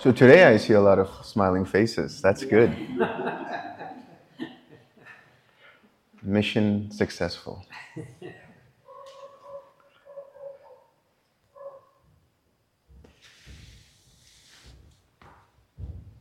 [0.00, 2.22] So today I see a lot of smiling faces.
[2.22, 2.72] That's good.
[6.22, 7.66] Mission successful.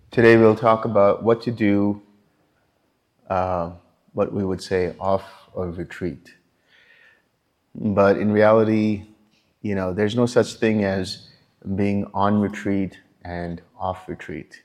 [0.09, 2.01] Today we'll talk about what to do,
[3.29, 3.73] uh,
[4.13, 5.23] what we would say off
[5.53, 6.33] of retreat.
[7.75, 9.05] But in reality,
[9.61, 11.27] you know, there's no such thing as
[11.75, 14.61] being on retreat and off retreat.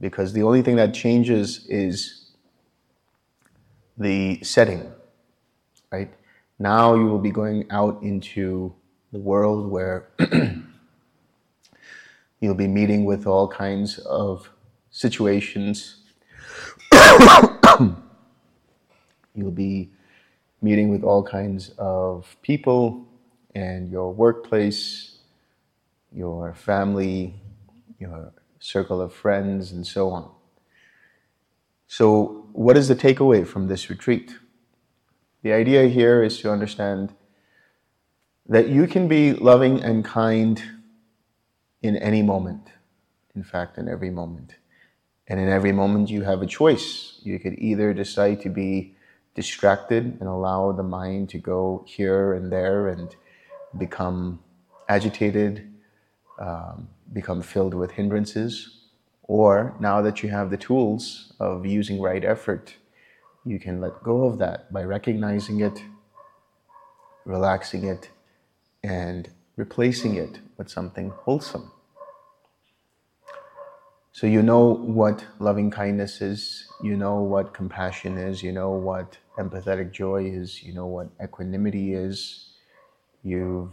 [0.00, 2.30] Because the only thing that changes is
[3.98, 4.90] the setting,
[5.92, 6.10] right?
[6.58, 8.74] Now you will be going out into
[9.12, 10.08] the world where
[12.40, 14.48] you'll be meeting with all kinds of
[14.90, 15.96] situations.
[19.34, 19.90] you'll be
[20.62, 23.06] meeting with all kinds of people
[23.54, 25.18] and your workplace,
[26.12, 27.34] your family,
[27.98, 30.30] your circle of friends, and so on.
[31.86, 34.36] So, what is the takeaway from this retreat?
[35.42, 37.14] The idea here is to understand
[38.46, 40.62] that you can be loving and kind
[41.82, 42.68] in any moment,
[43.34, 44.56] in fact, in every moment.
[45.28, 47.20] And in every moment, you have a choice.
[47.22, 48.94] You could either decide to be
[49.34, 53.14] distracted and allow the mind to go here and there and
[53.76, 54.40] become
[54.88, 55.70] agitated,
[56.40, 58.74] um, become filled with hindrances.
[59.22, 62.74] Or now that you have the tools of using right effort,
[63.44, 65.82] you can let go of that by recognizing it,
[67.24, 68.10] relaxing it,
[68.82, 71.70] and replacing it with something wholesome.
[74.12, 79.16] So you know what loving kindness is, you know what compassion is, you know what
[79.38, 82.54] empathetic joy is, you know what equanimity is.
[83.22, 83.70] You've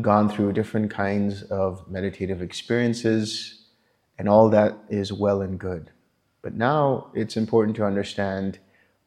[0.00, 3.66] gone through different kinds of meditative experiences,
[4.18, 5.90] and all that is well and good.
[6.42, 8.58] But now it's important to understand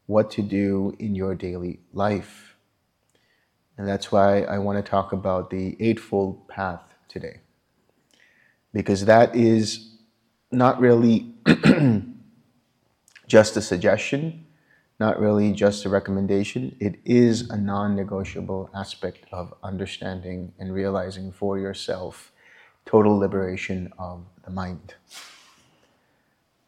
[0.06, 2.56] what to do in your daily life.
[3.76, 7.40] And that's why I want to talk about the Eightfold Path today.
[8.72, 9.96] Because that is
[10.52, 11.32] not really
[13.26, 14.46] just a suggestion,
[15.00, 16.76] not really just a recommendation.
[16.80, 22.32] It is a non negotiable aspect of understanding and realizing for yourself
[22.86, 24.94] total liberation of the mind.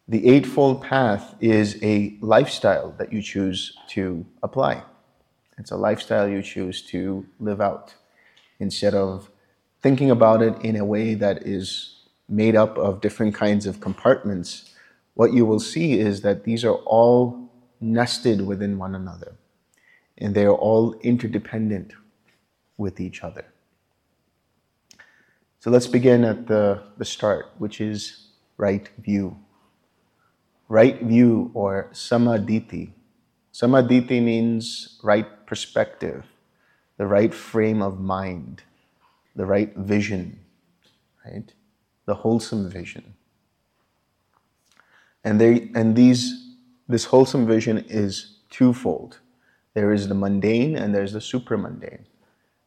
[0.09, 4.83] The Eightfold Path is a lifestyle that you choose to apply.
[5.59, 7.95] It's a lifestyle you choose to live out
[8.59, 9.31] instead of
[9.83, 11.97] thinking about it in a way that is
[12.29, 14.75] made up of different kinds of compartments,
[15.15, 17.46] what you will see is that these are all
[17.81, 19.35] nested within one another
[20.19, 21.93] and they are all interdependent
[22.77, 23.45] with each other.
[25.61, 29.39] So let's begin at the, the start, which is right view.
[30.69, 32.93] Right view or samaditi.
[33.53, 36.25] Samaditi means right perspective,
[36.99, 38.63] the right frame of mind,
[39.35, 40.41] the right vision,
[41.25, 41.53] right?
[42.07, 43.15] the wholesome vision.
[45.25, 46.46] And, they, and these,
[46.89, 49.19] this wholesome vision is twofold.
[49.75, 52.05] There is the mundane and there's the supramundane.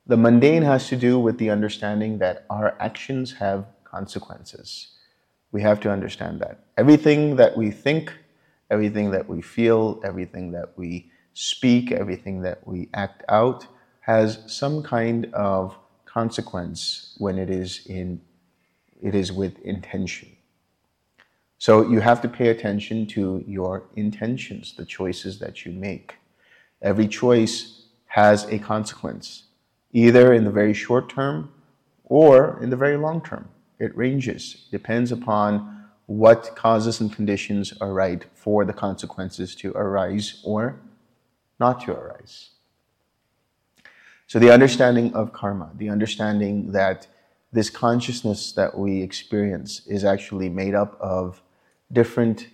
[0.05, 4.95] The mundane has to do with the understanding that our actions have consequences.
[5.51, 6.63] We have to understand that.
[6.77, 8.13] Everything that we think,
[8.69, 13.65] everything that we feel, everything that we speak, everything that we act out
[14.01, 18.21] has some kind of consequence when it is in
[19.01, 20.29] it is with intention.
[21.59, 26.15] So you have to pay attention to your intentions, the choices that you make.
[26.81, 29.43] Every choice has a consequence,
[29.91, 31.51] either in the very short term
[32.05, 33.49] or in the very long term.
[33.77, 40.41] It ranges, depends upon what causes and conditions are right for the consequences to arise
[40.45, 40.79] or
[41.59, 42.51] not to arise.
[44.27, 47.07] So the understanding of karma, the understanding that
[47.51, 51.41] this consciousness that we experience is actually made up of
[51.91, 52.47] different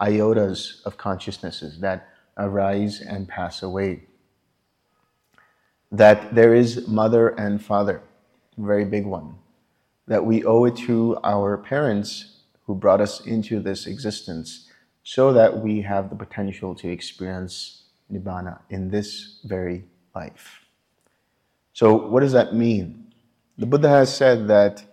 [0.00, 4.04] iotas of consciousnesses that arise and pass away.
[5.92, 8.02] That there is mother and father,
[8.56, 9.36] very big one.
[10.06, 14.70] That we owe it to our parents who brought us into this existence
[15.02, 19.84] so that we have the potential to experience Nibbana in this very
[20.14, 20.60] life.
[21.72, 23.12] So, what does that mean?
[23.58, 24.84] The Buddha has said that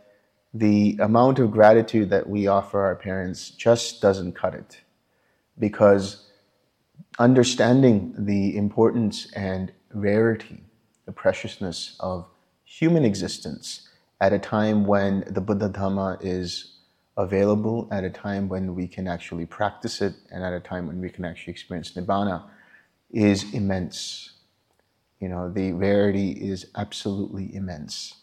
[0.54, 4.82] the amount of gratitude that we offer our parents just doesn't cut it
[5.58, 6.28] because
[7.20, 10.64] understanding the importance and rarity,
[11.06, 12.28] the preciousness of
[12.64, 13.88] human existence
[14.20, 16.78] at a time when the Buddha Dhamma is
[17.18, 21.02] available, at a time when we can actually practice it, and at a time when
[21.02, 22.44] we can actually experience Nibbana
[23.12, 24.32] is immense.
[25.20, 28.16] You know, the rarity is absolutely immense.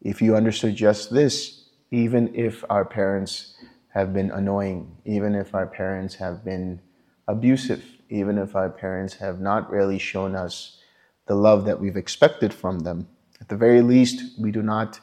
[0.00, 3.54] If you understood just this, even if our parents
[3.88, 6.80] have been annoying, even if our parents have been
[7.28, 10.78] abusive, even if our parents have not really shown us
[11.26, 13.08] the love that we've expected from them,
[13.40, 15.00] at the very least, we do not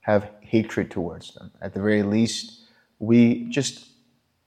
[0.00, 1.50] have hatred towards them.
[1.60, 2.60] At the very least,
[2.98, 3.90] we just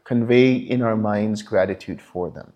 [0.04, 2.54] convey in our minds gratitude for them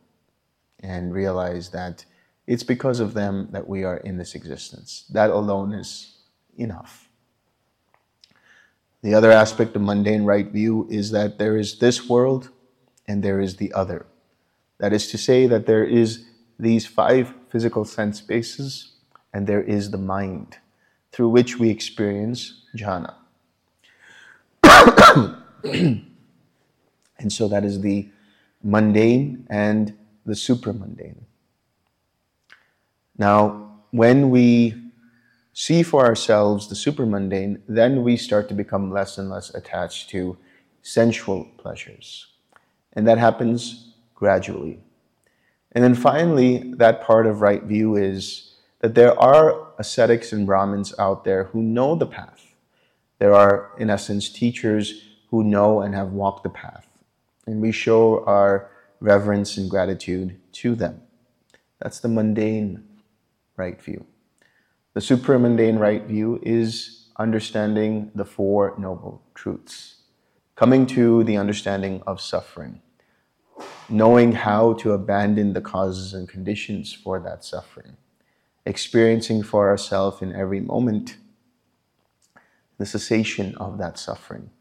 [0.80, 2.06] and realize that
[2.48, 5.06] it's because of them that we are in this existence.
[5.12, 6.18] That alone is
[6.58, 7.03] enough.
[9.04, 12.50] The other aspect of mundane right view is that there is this world
[13.06, 14.06] and there is the other.
[14.80, 16.24] That is to say, that there is
[16.58, 18.94] these five physical sense spaces
[19.34, 20.58] and there is the mind
[21.12, 23.14] through which we experience jhana.
[25.64, 26.06] and
[27.28, 28.08] so that is the
[28.64, 31.24] mundane and the supramundane.
[33.18, 34.83] Now, when we
[35.54, 40.38] see for ourselves the supermundane, then we start to become less and less attached to
[40.82, 42.28] sensual pleasures.
[42.94, 44.84] And that happens gradually.
[45.72, 50.94] And then finally, that part of right view is that there are ascetics and Brahmins
[51.00, 52.54] out there who know the path.
[53.20, 56.88] There are, in essence, teachers who know and have walked the path.
[57.48, 58.70] And we show our
[59.00, 61.02] reverence and gratitude to them.
[61.80, 62.84] That's the mundane
[63.58, 64.06] right view.
[64.94, 69.96] The supramundane right view is understanding the Four Noble Truths,
[70.56, 72.80] coming to the understanding of suffering,
[73.90, 77.98] knowing how to abandon the causes and conditions for that suffering,
[78.68, 81.18] experiencing for ourselves in every moment
[82.78, 84.52] the cessation of that suffering,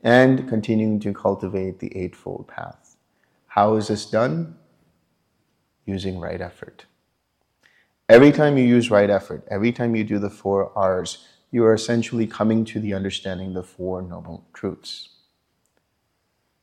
[0.00, 2.96] and continuing to cultivate the Eightfold Path.
[3.48, 4.56] How is this done?
[5.86, 6.86] Using right effort.
[8.08, 11.74] Every time you use right effort, every time you do the four R's, you are
[11.74, 15.10] essentially coming to the understanding of the Four Noble Truths.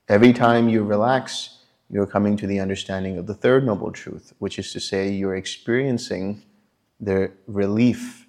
[0.07, 1.59] Every time you relax,
[1.89, 5.36] you're coming to the understanding of the third Noble Truth, which is to say, you're
[5.36, 6.41] experiencing
[7.00, 8.25] the relief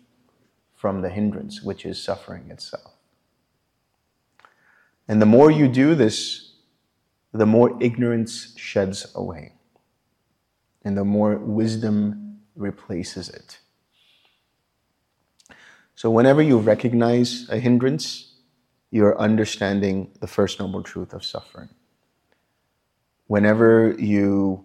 [0.74, 2.92] from the hindrance, which is suffering itself.
[5.08, 6.52] And the more you do this,
[7.32, 9.54] the more ignorance sheds away,
[10.84, 13.58] and the more wisdom replaces it.
[15.94, 18.32] So, whenever you recognize a hindrance,
[18.90, 21.68] you're understanding the first noble truth of suffering.
[23.26, 24.64] Whenever you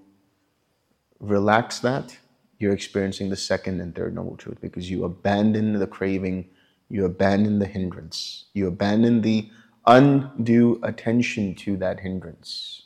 [1.20, 2.18] relax that,
[2.58, 6.50] you're experiencing the second and third noble truth because you abandon the craving,
[6.90, 9.50] you abandon the hindrance, you abandon the
[9.86, 12.84] undue attention to that hindrance.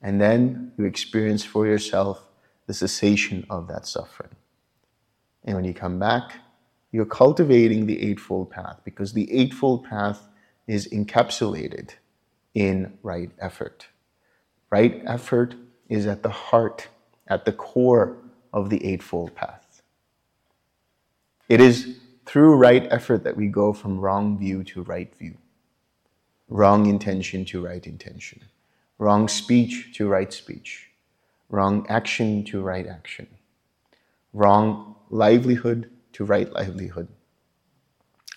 [0.00, 2.27] And then you experience for yourself
[2.68, 4.36] the cessation of that suffering.
[5.42, 6.34] And when you come back,
[6.92, 10.28] you're cultivating the Eightfold Path because the Eightfold Path
[10.66, 11.92] is encapsulated
[12.54, 13.88] in right effort.
[14.70, 15.54] Right effort
[15.88, 16.88] is at the heart,
[17.26, 18.18] at the core
[18.52, 19.80] of the Eightfold Path.
[21.48, 21.96] It is
[22.26, 25.38] through right effort that we go from wrong view to right view,
[26.50, 28.42] wrong intention to right intention,
[28.98, 30.87] wrong speech to right speech
[31.48, 33.26] wrong action to right action,
[34.32, 37.08] wrong livelihood to right livelihood,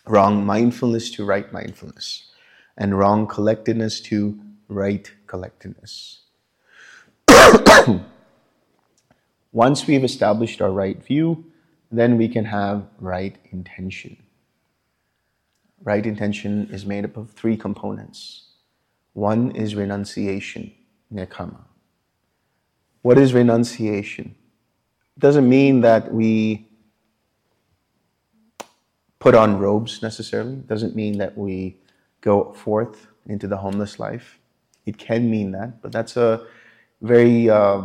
[0.07, 2.31] wrong mindfulness to right mindfulness,
[2.77, 6.21] and wrong collectedness to right collectedness.
[9.51, 11.45] Once we've established our right view,
[11.91, 14.15] then we can have right intention.
[15.83, 18.43] Right intention is made up of three components.
[19.13, 20.71] One is renunciation,
[21.13, 21.65] nekkhamma.
[23.01, 24.35] What is renunciation?
[25.17, 26.67] It doesn't mean that we
[29.19, 30.53] put on robes necessarily.
[30.53, 31.77] It doesn't mean that we
[32.21, 34.39] go forth into the homeless life.
[34.85, 36.45] It can mean that, but that's a
[37.01, 37.83] very uh,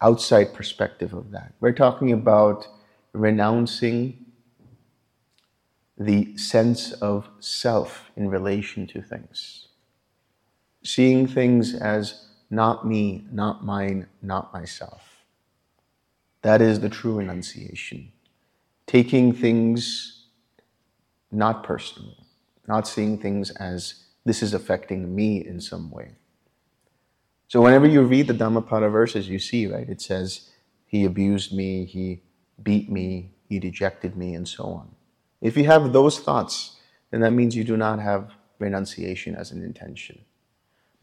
[0.00, 1.54] outside perspective of that.
[1.60, 2.66] We're talking about
[3.12, 4.24] renouncing
[5.98, 9.68] the sense of self in relation to things,
[10.82, 12.23] seeing things as
[12.54, 15.24] not me, not mine, not myself.
[16.42, 18.12] That is the true renunciation.
[18.86, 20.26] Taking things
[21.32, 22.18] not personally,
[22.68, 26.12] not seeing things as this is affecting me in some way.
[27.48, 30.50] So whenever you read the Dhammapada verses, you see, right, it says,
[30.86, 32.22] He abused me, He
[32.62, 34.94] beat me, He dejected me, and so on.
[35.40, 36.76] If you have those thoughts,
[37.10, 40.24] then that means you do not have renunciation as an intention.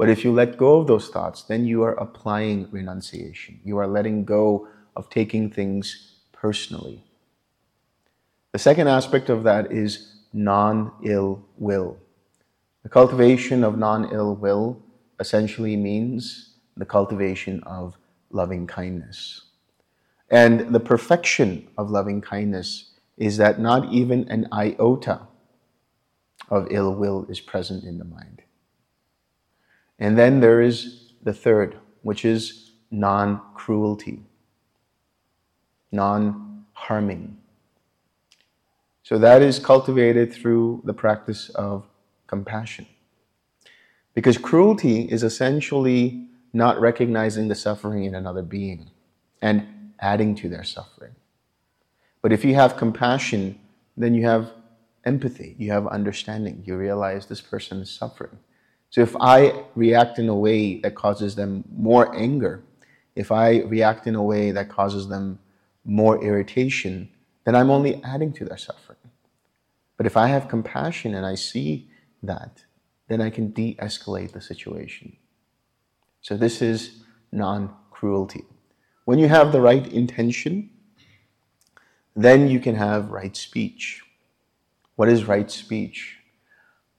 [0.01, 3.60] But if you let go of those thoughts, then you are applying renunciation.
[3.63, 7.03] You are letting go of taking things personally.
[8.51, 12.00] The second aspect of that is non ill will.
[12.81, 14.81] The cultivation of non ill will
[15.20, 17.96] essentially means the cultivation of
[18.31, 19.50] loving kindness.
[20.31, 25.27] And the perfection of loving kindness is that not even an iota
[26.50, 28.41] of ill will is present in the mind.
[30.01, 34.24] And then there is the third, which is non cruelty,
[35.91, 37.38] non harming.
[39.03, 41.86] So that is cultivated through the practice of
[42.25, 42.88] compassion.
[44.15, 48.89] Because cruelty is essentially not recognizing the suffering in another being
[49.39, 51.15] and adding to their suffering.
[52.24, 53.60] But if you have compassion,
[53.96, 54.51] then you have
[55.05, 58.39] empathy, you have understanding, you realize this person is suffering.
[58.91, 62.62] So if I react in a way that causes them more anger,
[63.15, 65.39] if I react in a way that causes them
[65.86, 67.10] more irritation,
[67.45, 69.00] then I'm only adding to their suffering.
[69.95, 71.89] But if I have compassion and I see
[72.21, 72.65] that,
[73.07, 75.15] then I can de escalate the situation.
[76.21, 78.43] So this is non cruelty.
[79.05, 80.69] When you have the right intention,
[82.13, 84.01] then you can have right speech.
[84.95, 86.17] What is right speech?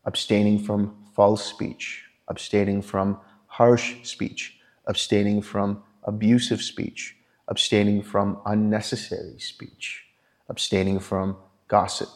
[0.04, 7.16] Abstaining from false speech, abstaining from harsh speech, abstaining from abusive speech,
[7.48, 10.04] abstaining from unnecessary speech,
[10.48, 11.36] abstaining from
[11.68, 12.08] gossip,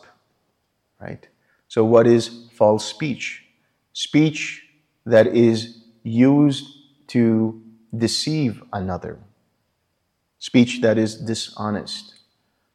[1.00, 1.29] right?
[1.69, 3.45] So, what is false speech?
[3.93, 4.62] Speech
[5.05, 6.65] that is used
[7.09, 7.62] to
[7.97, 9.19] deceive another,
[10.38, 12.15] speech that is dishonest,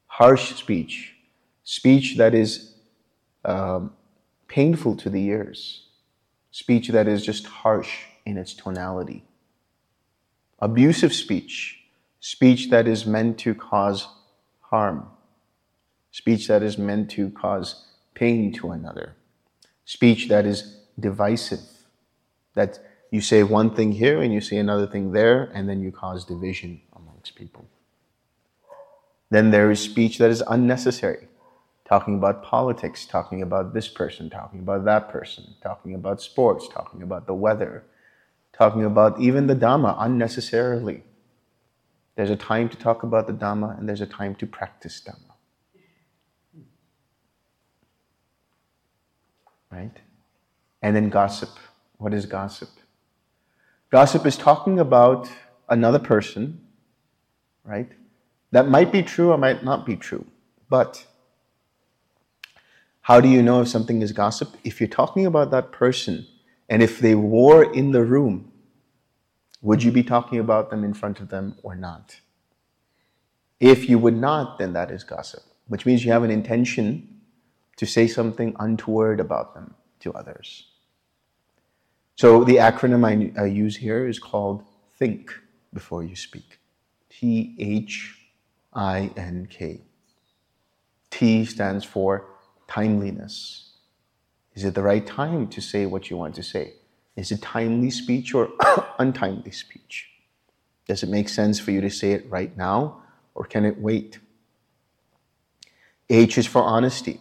[0.08, 1.16] harsh speech,
[1.64, 2.76] speech that is
[3.46, 3.94] um,
[4.48, 5.88] painful to the ears,
[6.52, 9.24] speech that is just harsh in its tonality,
[10.60, 11.80] abusive speech,
[12.20, 14.08] speech that is meant to cause
[14.62, 15.08] harm,
[16.12, 19.16] speech that is meant to cause pain to another,
[19.86, 21.62] speech that is divisive,
[22.54, 22.80] that
[23.12, 26.26] you say one thing here and you say another thing there, and then you cause
[26.26, 27.66] division amongst people.
[29.30, 31.28] Then there is speech that is unnecessary,
[31.92, 37.02] talking about politics, talking about this person, talking about that person, talking about sports, talking
[37.04, 37.84] about the weather,
[38.54, 41.04] talking about even the Dhamma unnecessarily.
[42.16, 45.34] There's a time to talk about the Dhamma and there's a time to practice Dhamma.
[49.70, 49.98] Right?
[50.82, 51.50] And then gossip.
[51.98, 52.70] What is gossip?
[53.90, 55.30] Gossip is talking about
[55.68, 56.62] another person,
[57.66, 57.92] right?
[58.52, 60.26] That might be true or might not be true.
[60.70, 61.06] But
[63.12, 64.56] how do you know if something is gossip?
[64.64, 66.26] If you're talking about that person
[66.70, 68.54] and if they were in the room,
[69.62, 72.22] would you be talking about them in front of them or not?
[73.60, 77.20] If you would not, then that is gossip, which means you have an intention
[77.76, 80.68] to say something untoward about them to others.
[82.16, 84.64] So the acronym I, I use here is called
[84.98, 85.34] THINK
[85.74, 86.60] before you speak.
[87.10, 88.18] T H
[88.74, 89.82] I N K.
[91.10, 92.31] T stands for
[92.72, 93.72] timeliness.
[94.54, 96.76] Is it the right time to say what you want to say?
[97.18, 98.50] Is it timely speech or
[99.00, 100.10] untimely speech?
[100.88, 103.04] Does it make sense for you to say it right now
[103.36, 104.20] or can it wait?
[106.10, 107.20] H is for honesty.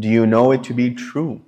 [0.00, 1.42] Do you know it to be true?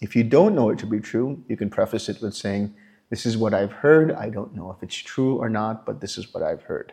[0.00, 2.74] If you don't know it to be true, you can preface it with saying,
[3.08, 4.12] This is what I've heard.
[4.12, 6.92] I don't know if it's true or not, but this is what I've heard.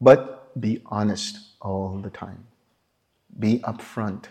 [0.00, 2.44] But be honest all the time.
[3.38, 4.26] Be upfront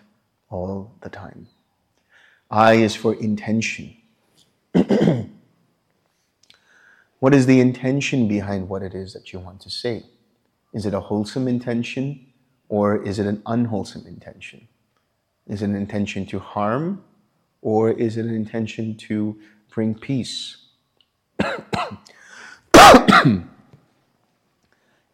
[0.49, 1.47] all the time.
[2.49, 3.95] I is for intention.
[7.19, 10.03] what is the intention behind what it is that you want to say?
[10.73, 12.27] Is it a wholesome intention
[12.67, 14.67] or is it an unwholesome intention?
[15.47, 17.03] Is it an intention to harm
[17.61, 19.39] or is it an intention to
[19.69, 20.57] bring peace?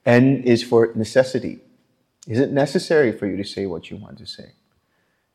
[0.06, 1.60] N is for necessity.
[2.28, 4.54] Is it necessary for you to say what you want to say?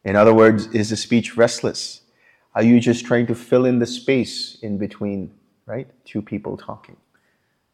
[0.04, 2.02] In other words, is the speech restless?
[2.54, 5.32] Are you just trying to fill in the space in between,
[5.66, 5.88] right?
[6.04, 6.96] Two people talking.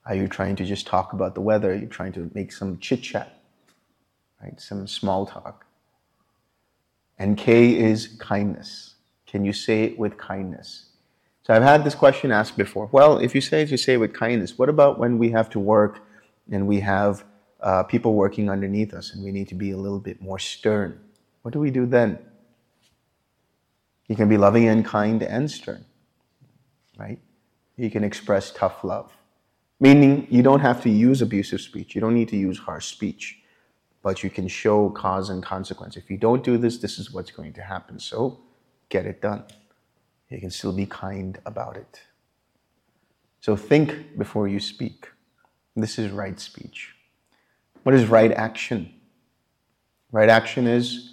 [0.05, 1.73] Are you trying to just talk about the weather?
[1.73, 3.41] Are you trying to make some chit chat,
[4.43, 4.61] right?
[4.61, 5.67] Some small talk.
[7.19, 8.97] And K is kindness.
[9.27, 10.87] Can you say it with kindness?
[11.45, 12.89] So I've had this question asked before.
[12.93, 14.59] Well, if you say it, you say it with kindness.
[14.59, 16.01] What about when we have to work
[16.51, 17.25] and we have
[17.61, 21.01] uh, people working underneath us and we need to be a little bit more stern?
[21.47, 22.19] What do we do then?
[24.09, 25.85] You can be loving and kind and stern,
[26.99, 27.21] right?
[27.77, 29.13] You can express tough love,
[29.79, 31.95] meaning you don't have to use abusive speech.
[31.95, 33.39] You don't need to use harsh speech,
[34.03, 35.97] but you can show cause and consequence.
[35.97, 38.01] If you don't do this, this is what's going to happen.
[38.01, 38.41] So
[38.89, 39.45] get it done.
[40.31, 42.01] You can still be kind about it.
[43.41, 45.09] So think before you speak.
[45.77, 46.97] This is right speech.
[47.85, 48.93] What is right action?
[50.11, 51.13] Right action is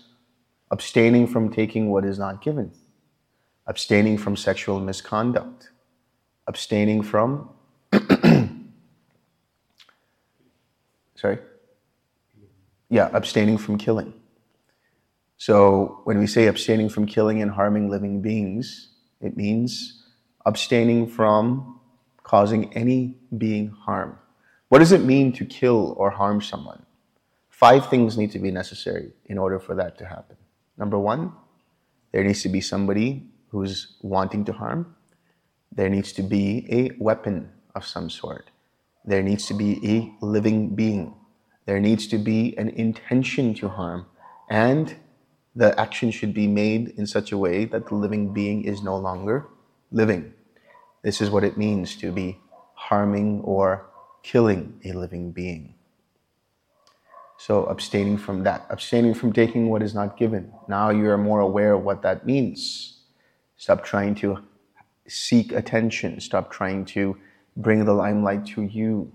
[0.73, 2.71] abstaining from taking what is not given,
[3.67, 5.69] abstaining from sexual misconduct,
[6.47, 7.47] abstaining from.
[11.15, 11.37] sorry?
[12.89, 14.15] Yeah, abstaining from killing.
[15.37, 18.89] So when we say abstaining from killing and harming living beings,
[19.21, 20.03] it means
[20.43, 21.79] abstaining from
[22.23, 24.17] causing any being harm.
[24.69, 26.83] What does it mean to kill or harm someone?
[27.51, 30.37] Five things need to be necessary in order for that to happen.
[30.77, 31.33] Number one,
[32.11, 34.95] there needs to be somebody who's wanting to harm.
[35.71, 38.49] There needs to be a weapon of some sort.
[39.05, 41.15] There needs to be a living being.
[41.65, 44.05] There needs to be an intention to harm.
[44.49, 44.95] And
[45.55, 48.97] the action should be made in such a way that the living being is no
[48.97, 49.47] longer
[49.91, 50.33] living.
[51.03, 52.39] This is what it means to be
[52.73, 53.85] harming or
[54.23, 55.75] killing a living being.
[57.45, 60.53] So, abstaining from that, abstaining from taking what is not given.
[60.69, 63.01] Now you are more aware of what that means.
[63.57, 64.37] Stop trying to
[65.09, 67.17] seek attention, stop trying to
[67.57, 69.11] bring the limelight to you,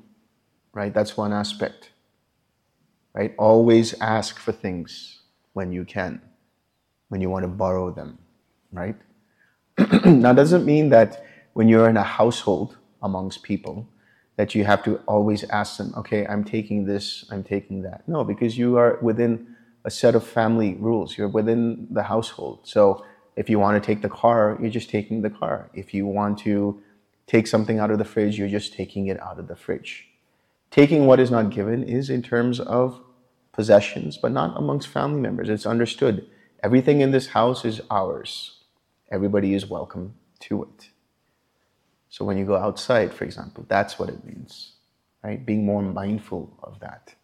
[0.75, 0.93] right?
[0.93, 1.93] That's one aspect,
[3.15, 3.35] right?
[3.39, 5.23] Always ask for things
[5.55, 6.21] when you can
[7.09, 8.19] when you want to borrow them,
[8.73, 8.97] right?
[10.05, 13.89] now, doesn't mean that when you're in a household amongst people,
[14.39, 18.09] that you have to always ask them, okay, I'm taking this, I'm taking that.
[18.09, 21.19] No, because you are within a set of family rules.
[21.19, 22.61] You're within the household.
[22.63, 23.05] So
[23.37, 25.71] if you want to take the car, you're just taking the car.
[25.75, 26.81] If you want to
[27.27, 30.09] take something out of the fridge, you're just taking it out of the fridge.
[30.71, 33.03] Taking what is not given is in terms of
[33.53, 35.51] possessions, but not amongst family members.
[35.51, 36.27] It's understood
[36.61, 38.65] Everything in this house is ours.
[39.13, 40.91] Everybody is welcome to it.
[42.11, 44.73] So when you go outside, for example, that's what it means,
[45.23, 45.45] right?
[45.45, 47.15] Being more mindful of that.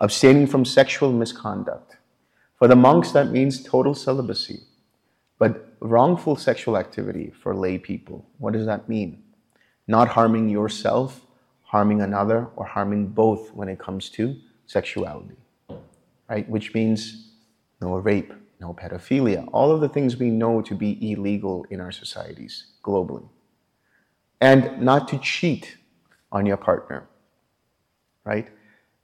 [0.00, 1.96] Abstaining from sexual misconduct.
[2.56, 4.62] For the monks, that means total celibacy.
[5.38, 9.22] But wrongful sexual activity for lay people, what does that mean?
[9.86, 11.24] Not harming yourself,
[11.62, 15.36] harming another, or harming both when it comes to sexuality,
[16.28, 16.48] right?
[16.48, 17.32] Which means
[17.80, 21.92] no rape, no pedophilia, all of the things we know to be illegal in our
[21.92, 23.28] societies globally.
[24.40, 25.76] And not to cheat
[26.30, 27.08] on your partner,
[28.24, 28.48] right?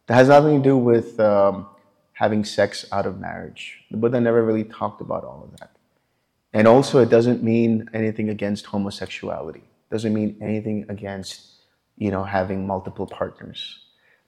[0.07, 1.66] That has nothing to do with um,
[2.12, 3.81] having sex out of marriage.
[3.90, 5.70] The Buddha never really talked about all of that.
[6.53, 9.59] And also, it doesn't mean anything against homosexuality.
[9.59, 11.51] It doesn't mean anything against,
[11.97, 13.81] you know, having multiple partners,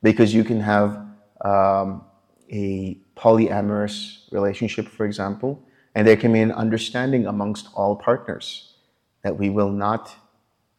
[0.02, 1.06] because you can have
[1.44, 2.02] um,
[2.50, 5.62] a polyamorous relationship, for example,
[5.94, 8.74] and there can be an understanding amongst all partners
[9.22, 10.14] that we will not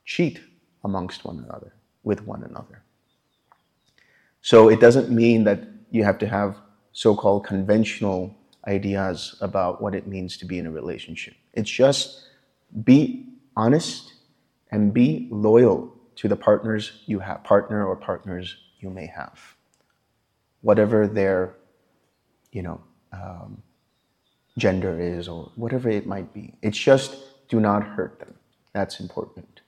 [0.07, 0.39] cheat
[0.83, 2.81] amongst one another, with one another.
[4.41, 5.59] So it doesn't mean that
[5.91, 6.57] you have to have
[6.93, 8.35] so called conventional
[8.67, 11.35] ideas about what it means to be in a relationship.
[11.53, 12.23] It's just
[12.83, 14.13] be honest
[14.71, 19.39] and be loyal to the partners you have, partner or partners you may have
[20.61, 21.55] whatever their,
[22.51, 22.81] you know,
[23.13, 23.61] um,
[24.57, 26.53] gender is or whatever it might be.
[26.61, 27.15] It's just
[27.47, 28.33] do not hurt them.
[28.73, 29.61] That's important.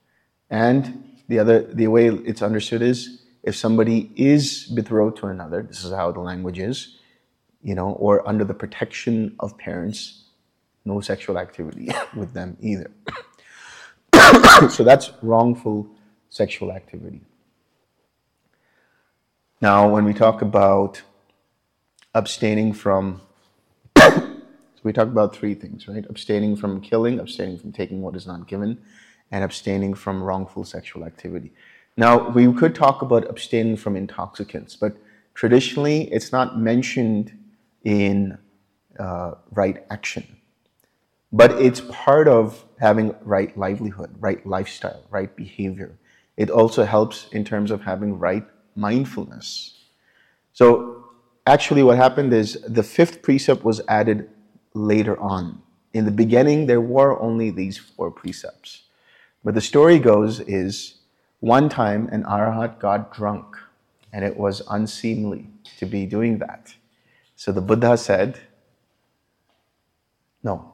[0.49, 5.83] And the other, the way it's understood is if somebody is betrothed to another, this
[5.83, 6.97] is how the language is,
[7.61, 10.23] you know, or under the protection of parents,
[10.85, 12.91] no sexual activity with them either.
[14.69, 15.87] so that's wrongful
[16.29, 17.21] sexual activity.
[19.61, 21.01] Now, when we talk about
[22.15, 23.21] abstaining from,
[23.97, 24.31] so
[24.83, 26.05] we talk about three things, right?
[26.09, 28.79] Abstaining from killing, abstaining from taking what is not given,
[29.31, 31.51] and abstaining from wrongful sexual activity.
[31.97, 34.95] Now, we could talk about abstaining from intoxicants, but
[35.33, 37.37] traditionally it's not mentioned
[37.83, 38.37] in
[38.97, 40.25] uh, right action.
[41.31, 45.97] But it's part of having right livelihood, right lifestyle, right behavior.
[46.37, 49.83] It also helps in terms of having right mindfulness.
[50.53, 51.03] So,
[51.45, 54.29] actually, what happened is the fifth precept was added
[54.73, 55.61] later on.
[55.93, 58.83] In the beginning, there were only these four precepts.
[59.49, 60.99] But the story goes is
[61.39, 63.57] one time an arahat got drunk,
[64.13, 66.75] and it was unseemly to be doing that.
[67.35, 68.39] So the Buddha said,
[70.43, 70.71] No,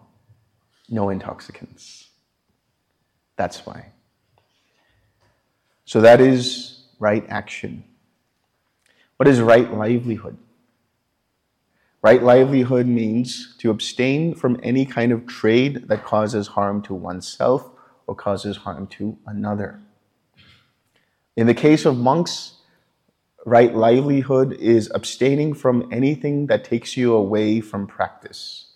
[0.89, 2.09] no intoxicants.
[3.37, 3.93] That's why.
[5.85, 7.85] So that is right action.
[9.15, 10.37] What is right livelihood?
[12.01, 17.71] Right livelihood means to abstain from any kind of trade that causes harm to oneself
[18.07, 19.79] or causes harm to another.
[21.35, 22.53] In the case of monks,
[23.45, 28.67] right livelihood is abstaining from anything that takes you away from practice.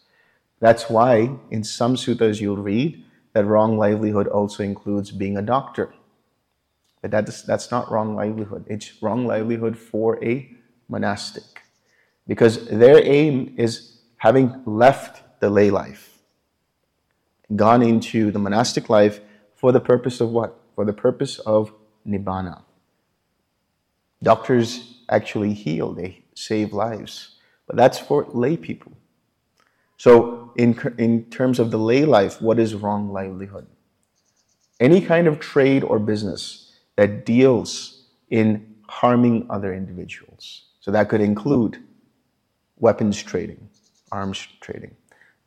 [0.59, 5.93] That's why in some suttas you'll read that wrong livelihood also includes being a doctor.
[7.01, 8.65] But that's, that's not wrong livelihood.
[8.67, 10.49] It's wrong livelihood for a
[10.89, 11.63] monastic.
[12.27, 16.08] Because their aim is having left the lay life,
[17.55, 19.19] gone into the monastic life
[19.55, 20.59] for the purpose of what?
[20.75, 21.73] For the purpose of
[22.07, 22.61] nibbana.
[24.21, 27.35] Doctors actually heal, they save lives.
[27.67, 28.93] But that's for lay people.
[29.97, 33.67] So, in, in terms of the lay life, what is wrong livelihood?
[34.79, 40.63] Any kind of trade or business that deals in harming other individuals.
[40.79, 41.83] So, that could include
[42.77, 43.69] weapons trading,
[44.11, 44.95] arms trading.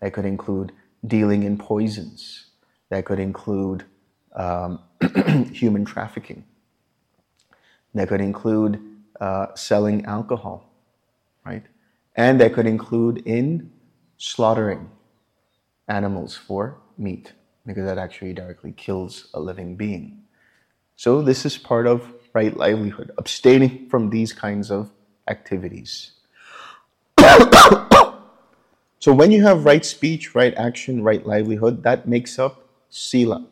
[0.01, 0.73] That could include
[1.07, 2.47] dealing in poisons.
[2.91, 3.85] That could include
[4.35, 4.81] um,
[5.53, 6.45] human trafficking.
[7.95, 8.81] That could include
[9.21, 10.71] uh, selling alcohol,
[11.45, 11.65] right?
[12.17, 13.71] And that could include in
[14.17, 14.91] slaughtering
[15.89, 17.33] animals for meat,
[17.67, 20.23] because that actually directly kills a living being.
[20.97, 24.91] So, this is part of right livelihood, abstaining from these kinds of
[25.29, 26.13] activities.
[29.03, 33.49] so, when you have right speech, right action, right livelihood, that makes up sila.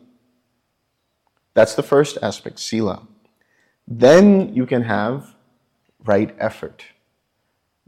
[1.55, 3.09] That's the first aspect, sila.
[3.89, 5.35] Then you can have
[6.05, 6.85] right effort.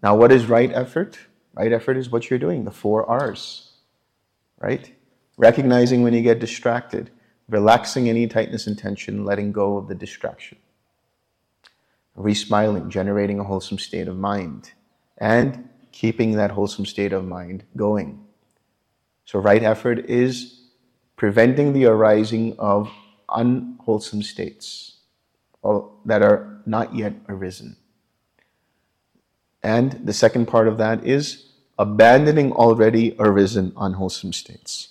[0.02, 1.20] Now, what is right effort?
[1.54, 3.70] Right effort is what you're doing, the four R's,
[4.58, 4.92] right?
[5.36, 7.10] Recognizing when you get distracted,
[7.48, 10.58] relaxing any tightness and tension, letting go of the distraction.
[12.18, 14.72] Resmiling, generating a wholesome state of mind,
[15.18, 18.24] and keeping that wholesome state of mind going.
[19.24, 20.62] So, right effort is
[21.16, 22.90] preventing the arising of
[23.28, 24.96] unwholesome states
[26.04, 27.76] that are not yet arisen.
[29.62, 34.88] And the second part of that is abandoning already arisen unwholesome states.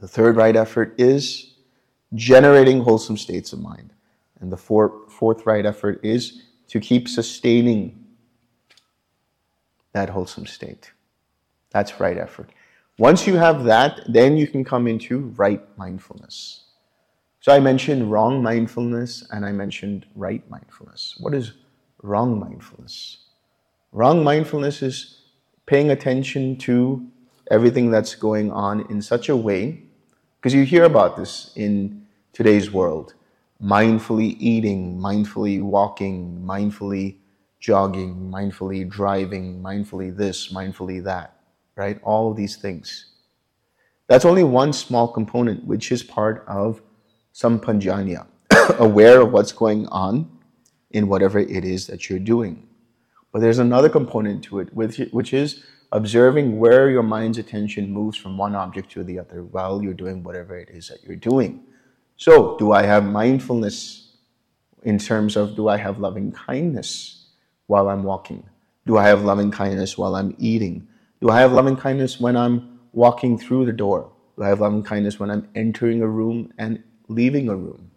[0.00, 1.54] The third right effort is
[2.14, 3.92] generating wholesome states of mind.
[4.40, 8.01] And the four, fourth right effort is to keep sustaining
[9.92, 10.92] that wholesome state.
[11.70, 12.50] That's right effort.
[12.98, 16.64] Once you have that, then you can come into right mindfulness.
[17.40, 21.16] So I mentioned wrong mindfulness and I mentioned right mindfulness.
[21.18, 21.52] What is
[22.02, 23.18] wrong mindfulness.
[23.92, 25.22] Wrong mindfulness is
[25.66, 27.06] paying attention to
[27.50, 29.82] everything that's going on in such a way,
[30.36, 33.14] because you hear about this in today's world
[33.62, 37.16] mindfully eating, mindfully walking, mindfully
[37.62, 41.36] jogging, mindfully driving, mindfully this, mindfully that,
[41.76, 42.00] right?
[42.02, 43.06] All of these things.
[44.08, 46.82] That's only one small component, which is part of
[47.32, 48.26] sampajanya,
[48.78, 50.28] aware of what's going on
[50.90, 52.66] in whatever it is that you're doing.
[53.30, 58.36] But there's another component to it, which is observing where your mind's attention moves from
[58.36, 61.62] one object to the other while you're doing whatever it is that you're doing.
[62.16, 64.16] So, do I have mindfulness
[64.82, 67.21] in terms of do I have loving kindness
[67.72, 68.44] while I'm walking?
[68.86, 70.86] Do I have loving kindness while I'm eating?
[71.22, 74.12] Do I have loving kindness when I'm walking through the door?
[74.36, 77.90] Do I have loving kindness when I'm entering a room and leaving a room?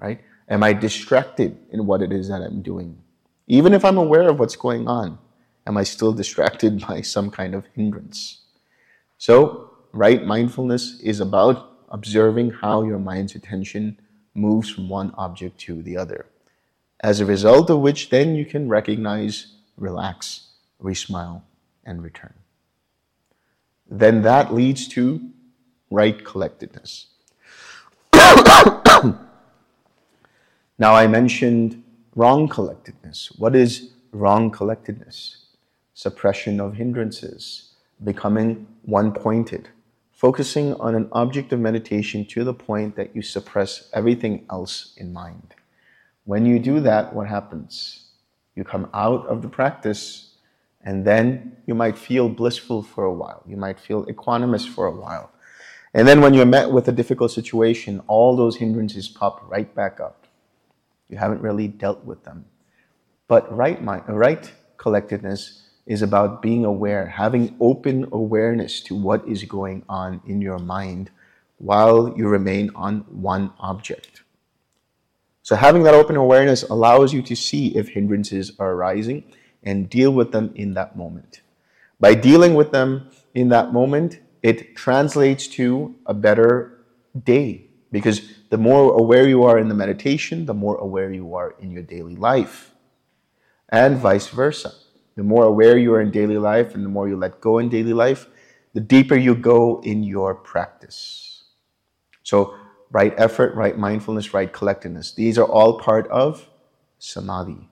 [0.00, 0.20] Right?
[0.48, 2.98] Am I distracted in what it is that I'm doing?
[3.46, 5.18] Even if I'm aware of what's going on,
[5.64, 8.42] am I still distracted by some kind of hindrance?
[9.18, 11.56] So, right mindfulness is about
[11.90, 14.00] observing how your mind's attention
[14.34, 16.26] moves from one object to the other.
[17.00, 20.48] As a result of which, then you can recognize, relax,
[20.82, 21.42] resmile,
[21.84, 22.34] and return.
[23.88, 25.30] Then that leads to
[25.90, 27.06] right collectedness.
[30.80, 31.82] Now, I mentioned
[32.14, 33.32] wrong collectedness.
[33.36, 35.38] What is wrong collectedness?
[35.92, 37.72] Suppression of hindrances,
[38.04, 39.70] becoming one pointed,
[40.12, 45.12] focusing on an object of meditation to the point that you suppress everything else in
[45.12, 45.56] mind.
[46.28, 48.04] When you do that, what happens?
[48.54, 50.34] You come out of the practice,
[50.82, 53.42] and then you might feel blissful for a while.
[53.46, 55.30] You might feel equanimous for a while.
[55.94, 60.00] And then when you're met with a difficult situation, all those hindrances pop right back
[60.00, 60.26] up.
[61.08, 62.44] You haven't really dealt with them.
[63.26, 69.44] But right, mind, right collectedness is about being aware, having open awareness to what is
[69.44, 71.10] going on in your mind
[71.56, 74.24] while you remain on one object.
[75.48, 79.24] So, having that open awareness allows you to see if hindrances are arising
[79.62, 81.40] and deal with them in that moment.
[81.98, 86.84] By dealing with them in that moment, it translates to a better
[87.24, 91.54] day because the more aware you are in the meditation, the more aware you are
[91.60, 92.74] in your daily life,
[93.70, 94.74] and vice versa.
[95.16, 97.70] The more aware you are in daily life and the more you let go in
[97.70, 98.26] daily life,
[98.74, 101.44] the deeper you go in your practice.
[102.22, 102.54] So,
[102.90, 105.12] right effort, right mindfulness, right collectedness.
[105.12, 106.48] These are all part of
[106.98, 107.68] samadhi.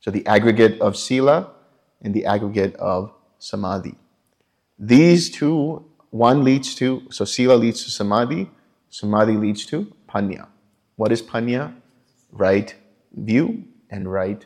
[0.00, 1.52] So, the aggregate of sila
[2.00, 3.96] and the aggregate of samadhi.
[4.78, 8.50] These two, one leads to, so sila leads to samadhi,
[8.90, 10.48] samadhi leads to panya.
[10.96, 11.74] What is panya?
[12.32, 12.74] Right
[13.14, 14.44] view and right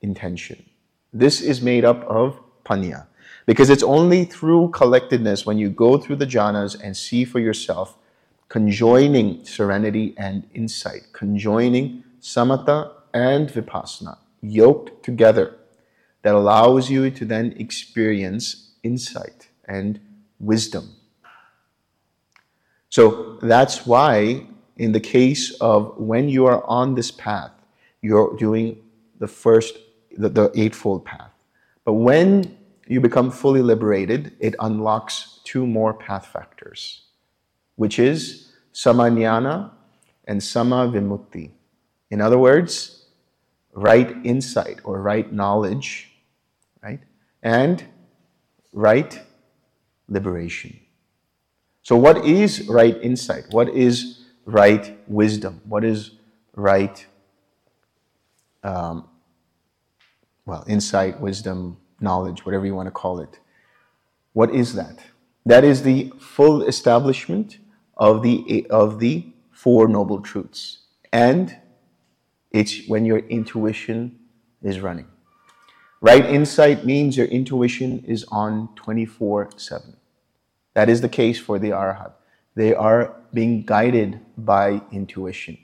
[0.00, 0.64] intention.
[1.12, 3.06] This is made up of panya.
[3.46, 7.98] Because it's only through collectedness, when you go through the jhanas and see for yourself,
[8.54, 15.56] conjoining serenity and insight, conjoining samatha and vipassana, yoked together,
[16.22, 19.98] that allows you to then experience insight and
[20.38, 20.94] wisdom.
[22.90, 27.50] So that's why, in the case of when you are on this path,
[28.02, 28.80] you're doing
[29.18, 29.76] the first
[30.16, 31.32] the, the Eightfold Path.
[31.84, 37.02] But when you become fully liberated, it unlocks two more path factors,
[37.74, 38.43] which is
[38.74, 39.70] samajnana
[40.26, 41.52] and sama vimutti.
[42.10, 43.06] In other words,
[43.72, 46.10] right insight or right knowledge,
[46.82, 47.00] right?
[47.42, 47.84] And
[48.72, 49.20] right
[50.08, 50.78] liberation.
[51.82, 53.44] So, what is right insight?
[53.50, 55.60] What is right wisdom?
[55.66, 56.12] What is
[56.54, 57.06] right
[58.64, 59.08] um,
[60.46, 63.38] well, insight, wisdom, knowledge, whatever you want to call it.
[64.32, 64.98] What is that?
[65.46, 67.58] That is the full establishment
[67.96, 70.78] of the, of the Four Noble Truths.
[71.12, 71.56] And
[72.50, 74.18] it's when your intuition
[74.62, 75.06] is running.
[76.00, 79.96] Right insight means your intuition is on 24 7.
[80.74, 82.12] That is the case for the Arhat.
[82.54, 85.56] They are being guided by intuition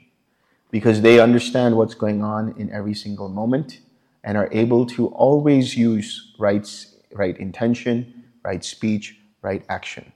[0.71, 3.81] because they understand what's going on in every single moment
[4.23, 6.67] and are able to always use right,
[7.13, 10.11] right intention, right speech, right action.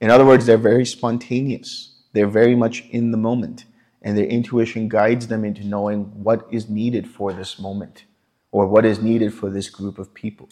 [0.00, 1.94] In other words, they're very spontaneous.
[2.12, 3.64] They're very much in the moment,
[4.02, 8.04] and their intuition guides them into knowing what is needed for this moment
[8.52, 10.48] or what is needed for this group of people.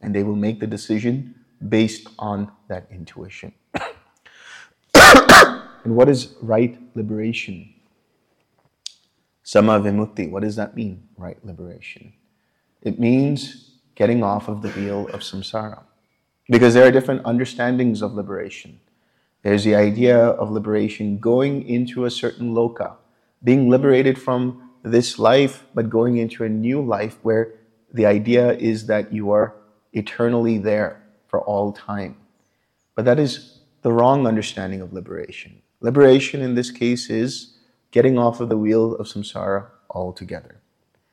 [0.00, 1.34] And they will make the decision
[1.68, 3.52] based on that intuition.
[4.94, 7.74] and what is right liberation?
[9.42, 12.12] Sama vimutti, what does that mean, right liberation?
[12.82, 15.82] It means getting off of the wheel of samsara.
[16.50, 18.80] Because there are different understandings of liberation.
[19.42, 22.96] There's the idea of liberation going into a certain loka,
[23.42, 27.54] being liberated from this life, but going into a new life where
[27.92, 29.54] the idea is that you are
[29.92, 32.16] eternally there for all time.
[32.96, 35.62] But that is the wrong understanding of liberation.
[35.80, 37.54] Liberation in this case is
[37.92, 40.56] getting off of the wheel of samsara altogether.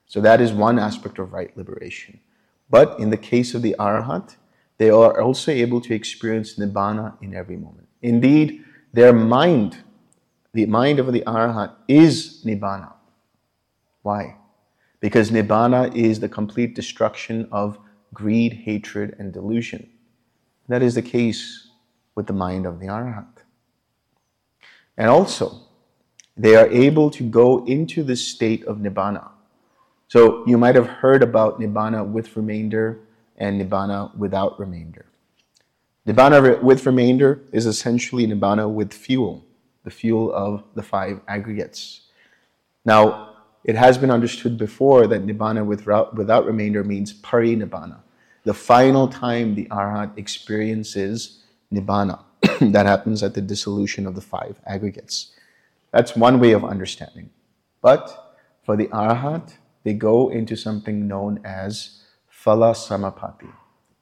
[0.08, 2.19] So that is one aspect of right liberation.
[2.69, 4.36] But in the case of the Arhat,
[4.78, 7.88] they are also able to experience Nibbana in every moment.
[8.02, 8.63] Indeed,
[8.94, 9.78] their mind,
[10.54, 12.94] the mind of the Arhat, is Nibbana.
[14.04, 14.38] Why?
[15.00, 17.80] Because Nibbana is the complete destruction of
[18.13, 19.90] greed, hatred, and delusion.
[20.68, 21.70] That is the case
[22.16, 23.44] with the mind of the Arhat.
[24.98, 25.62] And also,
[26.36, 29.30] they are able to go into the state of Nibbana
[30.10, 33.00] so you might have heard about Nibbana with remainder
[33.38, 35.06] and Nibbana without remainder.
[36.08, 39.45] Nibbana with remainder is essentially Nibbana with fuel,
[39.84, 42.02] the fuel of the five aggregates.
[42.86, 48.00] Now, it has been understood before that Nibbana without, without remainder means Parinibbana,
[48.45, 52.23] the final time the Arhat experiences Nibbana.
[52.62, 55.32] that happens at the dissolution of the five aggregates.
[55.91, 57.30] That's one way of understanding.
[57.82, 62.04] But for the Arhat, they go into something known as
[62.48, 63.52] phala samapatti.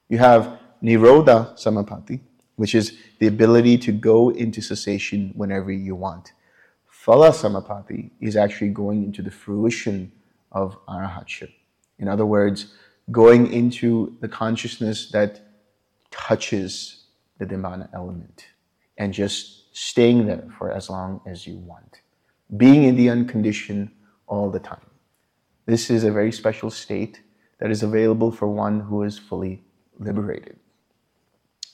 [0.08, 2.20] You have nirodha samapatti,
[2.54, 6.32] which is the ability to go into cessation whenever you want.
[7.04, 10.12] Phala samapatti is actually going into the fruition
[10.52, 11.52] of arahatship.
[11.98, 12.72] In other words,
[13.10, 15.40] going into the consciousness that
[16.12, 17.06] touches
[17.38, 18.46] the Nibbana element
[18.96, 22.00] and just staying there for as long as you want.
[22.56, 23.90] Being in the unconditioned
[24.28, 24.86] all the time.
[25.66, 27.22] This is a very special state
[27.58, 29.62] that is available for one who is fully
[29.98, 30.58] liberated.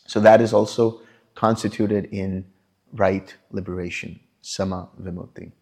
[0.07, 1.01] So that is also
[1.35, 2.45] constituted in
[2.93, 5.53] right liberation, samma vimutti.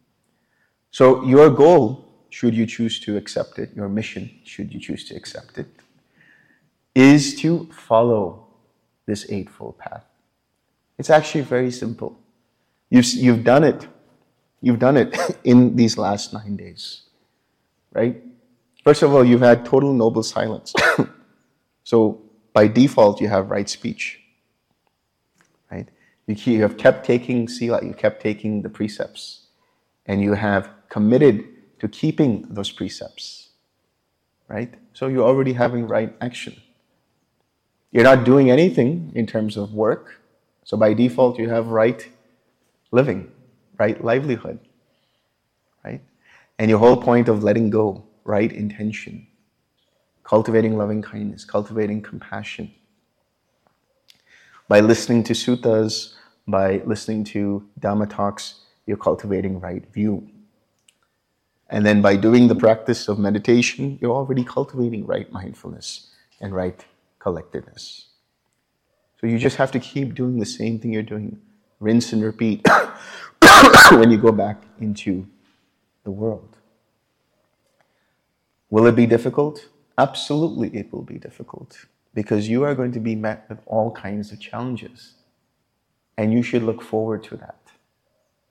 [0.91, 5.15] So your goal, should you choose to accept it, your mission, should you choose to
[5.15, 5.69] accept it,
[6.95, 8.49] is to follow
[9.07, 10.05] this Eightfold Path.
[10.99, 12.19] It's actually very simple.
[12.91, 13.87] You've, you've done it.
[14.61, 17.03] You've done it in these last nine days,
[17.93, 18.23] right?
[18.85, 20.73] First of all, you've had total noble silence.
[21.85, 24.21] so by default, you have right speech,
[25.71, 25.89] right?
[26.27, 29.47] You, have kept taking sila, you kept taking the precepts,
[30.07, 31.45] and you have committed
[31.81, 33.51] to keeping those precepts,
[34.49, 34.73] right?
[34.93, 36.61] So you're already having right action.
[37.91, 40.21] You're not doing anything in terms of work.
[40.65, 42.09] So by default, you have right
[42.93, 43.33] living,
[43.79, 44.61] right livelihood,
[45.85, 46.01] right?
[46.59, 49.27] And your whole point of letting go, right intention,
[50.23, 52.73] cultivating loving kindness, cultivating compassion.
[54.69, 56.15] By listening to suttas,
[56.47, 58.45] by listening to Dhamma talks,
[58.87, 60.29] you're cultivating right view.
[61.69, 66.85] And then by doing the practice of meditation, you're already cultivating right mindfulness and right
[67.19, 68.07] collectedness.
[69.21, 71.41] So you just have to keep doing the same thing you're doing,
[71.81, 72.65] rinse and repeat
[73.91, 75.27] when you go back into
[76.05, 76.50] the world.
[78.71, 79.69] Will it be difficult?
[79.99, 84.33] Absolutely, it will be difficult because you are going to be met with all kinds
[84.33, 85.15] of challenges.
[86.17, 87.59] And you should look forward to that.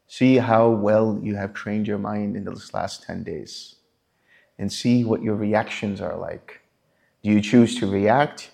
[0.08, 3.76] See how well you have trained your mind in those last 10 days
[4.58, 6.62] and see what your reactions are like.
[7.24, 8.52] Do you choose to react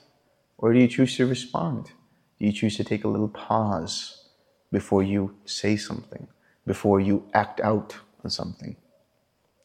[0.58, 1.92] or do you choose to respond?
[2.40, 4.26] Do you choose to take a little pause
[4.72, 6.28] before you say something,
[6.68, 8.76] before you act out on something?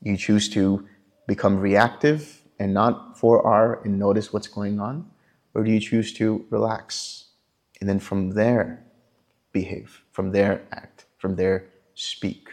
[0.02, 0.86] You choose to
[1.34, 5.08] become reactive and not 4R and notice what's going on?
[5.54, 7.26] Or do you choose to relax
[7.80, 8.84] and then from there
[9.52, 11.58] behave, from there act, from there
[11.94, 12.48] speak?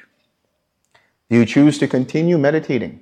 [1.29, 3.01] Do you choose to continue meditating?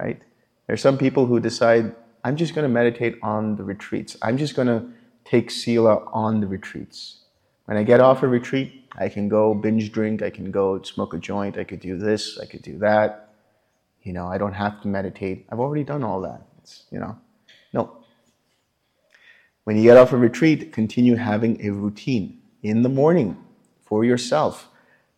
[0.00, 0.20] Right?
[0.66, 4.16] There are some people who decide I'm just going to meditate on the retreats.
[4.22, 4.80] I'm just going to
[5.24, 7.20] take Sila on the retreats.
[7.66, 11.12] When I get off a retreat, I can go binge drink, I can go smoke
[11.12, 13.25] a joint, I could do this, I could do that.
[14.06, 15.48] You know, I don't have to meditate.
[15.50, 16.40] I've already done all that.
[16.62, 17.18] It's, you know,
[17.72, 18.04] no.
[19.64, 23.36] When you get off a retreat, continue having a routine in the morning
[23.84, 24.68] for yourself.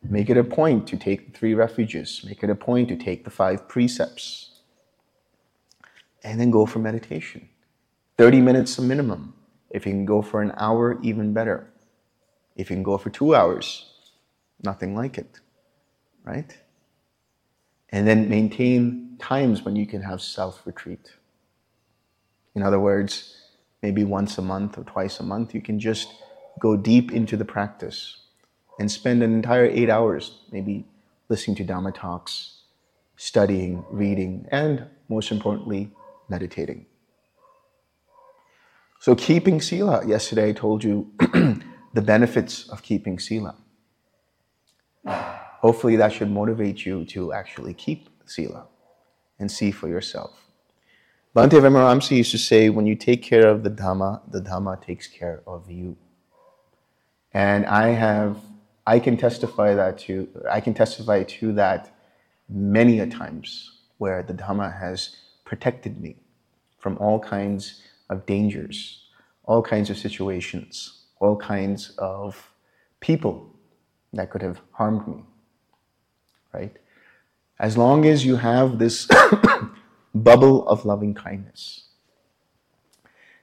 [0.03, 2.23] Make it a point to take the three refuges.
[2.25, 4.61] Make it a point to take the five precepts
[6.25, 7.47] and then go for meditation.
[8.17, 9.35] 30 minutes a minimum.
[9.69, 11.71] If you can go for an hour, even better.
[12.57, 13.93] If you can go for two hours,
[14.65, 15.41] nothing like it,
[16.25, 16.57] right?
[17.91, 21.13] And then maintain times when you can have self retreat.
[22.55, 23.35] In other words,
[23.83, 26.13] maybe once a month or twice a month, you can just
[26.61, 28.23] go deep into the practice
[28.79, 30.87] and spend an entire eight hours, maybe
[31.29, 32.63] listening to Dhamma talks,
[33.17, 35.91] studying, reading, and most importantly,
[36.29, 36.87] meditating.
[39.01, 43.55] So, keeping Sila, yesterday I told you the benefits of keeping Sila.
[45.61, 48.67] Hopefully, that should motivate you to actually keep Sila
[49.39, 50.45] and see for yourself.
[51.35, 55.07] Bhante Vimalaramsi used to say, when you take care of the Dhamma, the Dhamma takes
[55.07, 55.97] care of you.
[57.33, 58.39] And I have,
[58.87, 61.95] I can testify that to, I can testify to that
[62.49, 66.17] many a times where the Dhamma has protected me
[66.79, 69.05] from all kinds of dangers,
[69.45, 72.53] all kinds of situations, all kinds of
[73.01, 73.55] people
[74.13, 75.25] that could have harmed me.
[76.53, 76.77] Right?
[77.59, 79.09] As long as you have this
[80.15, 81.85] bubble of loving kindness.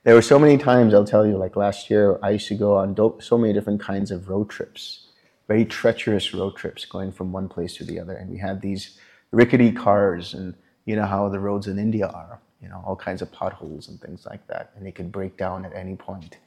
[0.03, 2.77] There were so many times, I'll tell you, like last year, I used to go
[2.77, 5.07] on so many different kinds of road trips,
[5.47, 8.13] very treacherous road trips going from one place to the other.
[8.13, 8.99] And we had these
[9.31, 10.53] rickety cars and
[10.85, 13.99] you know how the roads in India are, you know, all kinds of potholes and
[13.99, 16.37] things like that, and they could break down at any point.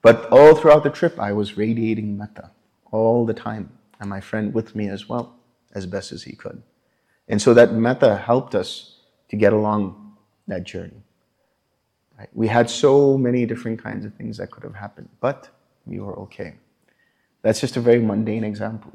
[0.00, 2.50] But all throughout the trip, I was radiating metta
[2.90, 5.36] all the time, and my friend with me as well,
[5.72, 6.62] as best as he could.
[7.28, 8.96] And so that metta helped us
[9.28, 10.16] to get along
[10.48, 11.02] that journey.
[12.18, 12.28] Right?
[12.34, 15.48] We had so many different kinds of things that could have happened, but
[15.86, 16.54] we were okay.
[17.42, 18.92] That's just a very mundane example.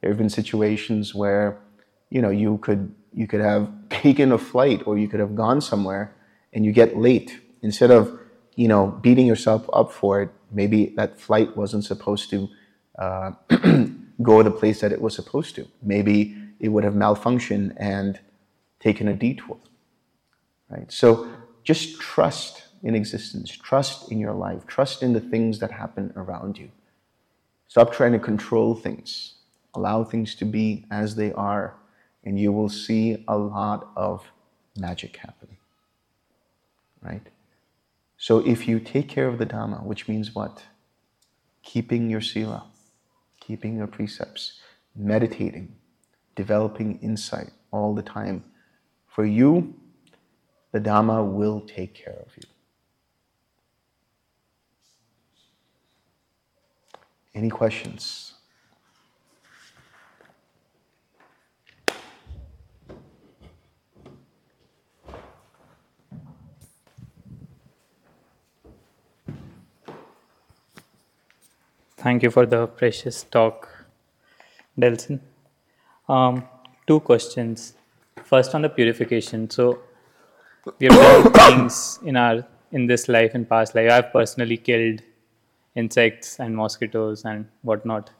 [0.00, 1.58] There have been situations where,
[2.10, 5.60] you know, you could you could have taken a flight or you could have gone
[5.60, 6.14] somewhere
[6.52, 7.40] and you get late.
[7.62, 8.18] Instead of,
[8.56, 12.48] you know, beating yourself up for it, maybe that flight wasn't supposed to
[12.98, 13.32] uh,
[14.22, 15.66] go the place that it was supposed to.
[15.82, 18.18] Maybe it would have malfunctioned and
[18.80, 19.58] taken a detour.
[20.68, 20.90] right?
[20.90, 21.28] So
[21.62, 26.58] just trust in existence, trust in your life, trust in the things that happen around
[26.58, 26.70] you.
[27.68, 29.34] Stop trying to control things.
[29.74, 31.74] Allow things to be as they are,
[32.24, 34.30] and you will see a lot of
[34.76, 35.56] magic happen.
[37.00, 37.26] Right?
[38.18, 40.64] So if you take care of the Dhamma, which means what?
[41.62, 42.64] Keeping your sila,
[43.46, 44.60] keeping your precepts,
[44.94, 45.74] meditating,
[46.36, 48.44] developing insight all the time.
[49.06, 49.74] For you,
[50.70, 52.44] the Dhamma will take care of you.
[57.34, 58.34] Any questions?
[72.02, 73.68] Thank you for the precious talk,
[74.76, 75.20] Delson.
[76.08, 76.48] Um,
[76.84, 77.74] two questions.
[78.24, 79.48] First, on the purification.
[79.48, 79.78] So,
[80.80, 83.88] we have done things in our in this life and past life.
[83.92, 85.02] I've personally killed
[85.76, 88.10] insects and mosquitoes and whatnot.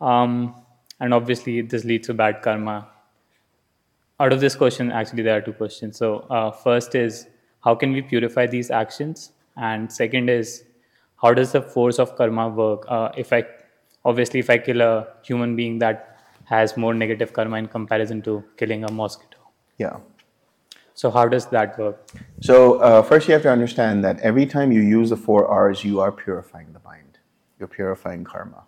[0.00, 0.54] Um,
[1.00, 2.88] and obviously, this leads to bad karma.
[4.18, 5.98] Out of this question, actually, there are two questions.
[5.98, 7.26] So, uh, first is
[7.62, 9.32] how can we purify these actions?
[9.58, 10.64] And second is
[11.22, 12.84] how does the force of karma work?
[12.88, 13.44] Uh, if I
[14.04, 18.44] obviously, if I kill a human being, that has more negative karma in comparison to
[18.56, 19.38] killing a mosquito.
[19.78, 19.98] Yeah.
[20.94, 22.10] So, how does that work?
[22.40, 25.84] So, uh, first you have to understand that every time you use the four R's,
[25.84, 27.18] you are purifying the mind.
[27.58, 28.64] You're purifying karma.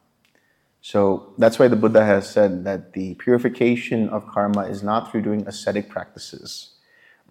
[0.81, 5.23] So, that's why the Buddha has said that the purification of karma is not through
[5.23, 6.71] doing ascetic practices,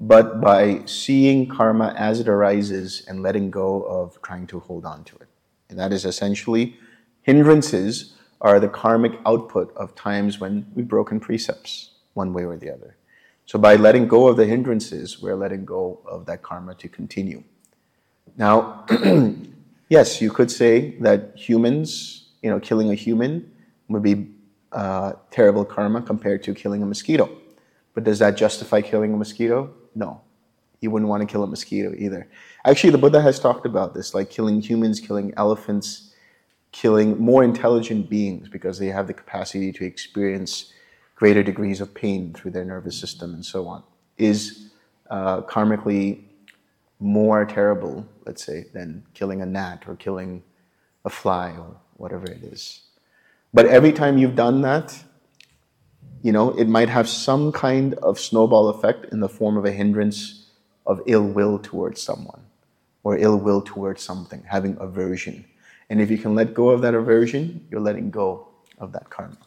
[0.02, 5.04] but by seeing karma as it arises and letting go of trying to hold on
[5.04, 5.28] to it.
[5.70, 6.76] And that is essentially
[7.22, 12.74] hindrances are the karmic output of times when we've broken precepts, one way or the
[12.74, 12.97] other.
[13.45, 17.43] So by letting go of the hindrances, we're letting go of that karma to continue.
[18.36, 18.86] Now,
[19.89, 23.52] yes, you could say that humans, you know, killing a human
[23.88, 24.32] would be
[24.72, 27.30] uh, terrible karma compared to killing a mosquito.
[27.93, 29.76] But does that justify killing a mosquito?
[29.95, 30.21] No.
[30.79, 32.27] You wouldn't want to kill a mosquito either.
[32.65, 36.13] Actually, the Buddha has talked about this, like killing humans, killing elephants,
[36.71, 40.73] killing more intelligent beings because they have the capacity to experience
[41.15, 43.83] greater degrees of pain through their nervous system and so on,
[44.17, 44.71] is
[45.11, 46.23] uh, karmically
[46.99, 50.41] more terrible, let's say, than killing a gnat or killing
[51.05, 52.81] a fly or whatever it is.
[53.53, 55.03] But every time you've done that,
[56.22, 59.72] you know, it might have some kind of snowball effect in the form of a
[59.72, 60.47] hindrance
[60.86, 62.41] of ill will towards someone
[63.03, 65.45] or ill will towards something, having aversion.
[65.89, 68.47] And if you can let go of that aversion, you're letting go
[68.78, 69.38] of that karma.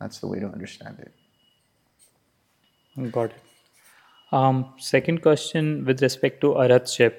[0.00, 1.12] That's the way to understand it.
[3.12, 3.42] Got it.
[4.32, 7.14] Um, second question with respect to arhatship,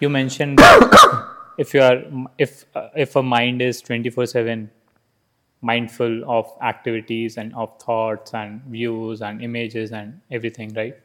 [0.00, 0.60] you mentioned
[1.58, 2.02] if you are
[2.38, 4.70] if uh, if a mind is twenty four seven
[5.60, 10.96] mindful of activities and of thoughts and views and images and everything, right?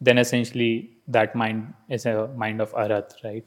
[0.00, 3.46] Then essentially that mind is a mind of arhat, right?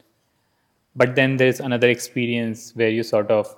[0.95, 3.55] But then there's another experience where you sort of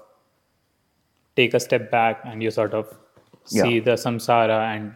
[1.36, 2.94] take a step back and you sort of
[3.46, 3.84] see Yeah.
[3.84, 4.96] the samsara and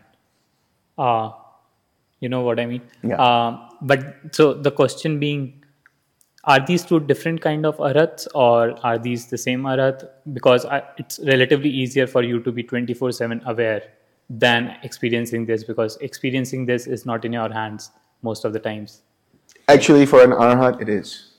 [0.98, 1.32] uh,
[2.20, 2.82] you know what I mean?
[3.04, 3.22] Yeah.
[3.22, 5.64] Uh, but so the question being,
[6.48, 10.08] are these two different kind of arhats or are these the same arhat?
[10.34, 10.66] Because
[10.98, 13.84] it's relatively easier for you to be 24/7 aware
[14.30, 17.92] than experiencing this because experiencing this is not in your hands
[18.22, 19.02] most of the times.
[19.68, 21.34] Actually, for an arhat, it is.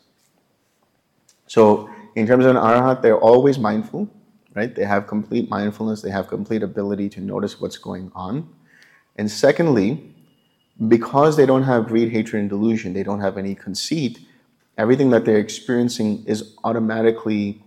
[1.46, 4.09] So, in terms of an arhat, they're always mindful,
[4.54, 4.74] right?
[4.74, 8.48] They have complete mindfulness, they have complete ability to notice what's going on.
[9.16, 10.14] And secondly,
[10.88, 14.20] because they don't have greed, hatred, and delusion, they don't have any conceit,
[14.78, 17.62] everything that they're experiencing is automatically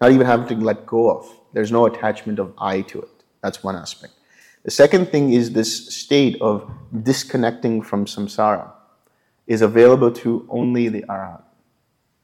[0.00, 1.30] not even having to let go of.
[1.52, 3.24] There's no attachment of I to it.
[3.42, 4.14] That's one aspect.
[4.64, 6.70] The second thing is this state of
[7.02, 8.72] disconnecting from samsara
[9.46, 11.42] is available to only the arhat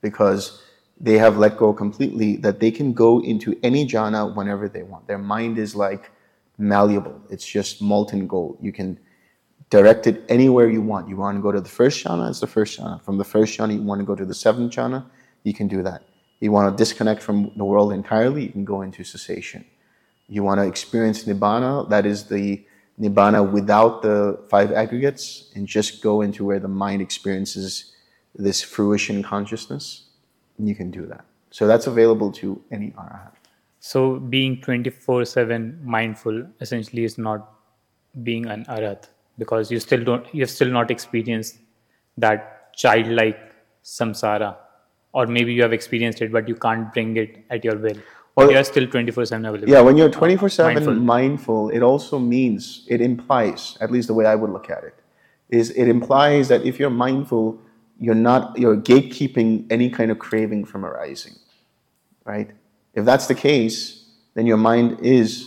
[0.00, 0.62] because
[0.98, 5.06] they have let go completely that they can go into any jhana whenever they want.
[5.06, 6.10] Their mind is like
[6.56, 7.20] malleable.
[7.28, 8.58] It's just molten gold.
[8.60, 8.98] You can
[9.70, 11.08] direct it anywhere you want.
[11.08, 13.00] You want to go to the first jhana, it's the first jhana.
[13.02, 15.04] From the first jhana, you want to go to the seventh jhana,
[15.44, 16.02] you can do that.
[16.40, 19.64] You want to disconnect from the world entirely, you can go into cessation.
[20.28, 22.64] You want to experience nibbana, that is the
[23.00, 27.92] nibbana without the five aggregates, and just go into where the mind experiences
[28.34, 30.04] this fruition consciousness,
[30.58, 31.24] you can do that.
[31.50, 33.32] So that's available to any arahat.
[33.80, 37.52] So being 24/7 mindful essentially is not
[38.22, 39.08] being an arhat
[39.42, 41.58] because you still don't you have still not experienced
[42.24, 42.48] that
[42.84, 43.40] childlike
[43.96, 44.50] samsara
[45.12, 48.00] or maybe you have experienced it but you can't bring it at your will
[48.36, 50.94] Well- you are still 24 7 available Yeah, when you're 24 7 Mindful.
[51.08, 52.66] mindful, it also means,
[52.96, 54.94] it implies, at least the way I would look at it,
[55.60, 57.58] is it implies that if you're mindful,
[57.98, 61.34] you're not, you're gatekeeping any kind of craving from arising,
[62.32, 62.50] right?
[62.94, 63.76] If that's the case,
[64.34, 65.46] then your mind is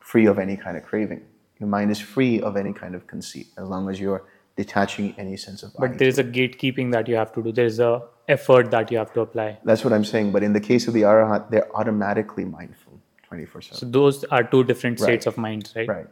[0.00, 1.22] free of any kind of craving.
[1.62, 4.24] Your mind is free of any kind of conceit, as long as you're
[4.56, 7.78] detaching any sense of but there is a gatekeeping that you have to do there's
[7.78, 10.32] a effort that you have to apply That's what I'm saying.
[10.32, 13.78] But in the case of the Arahat, they're automatically mindful 24 7.
[13.78, 15.06] so those are two different Right.
[15.06, 16.06] states of minds right Right.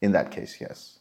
[0.00, 0.97] In that case, yes.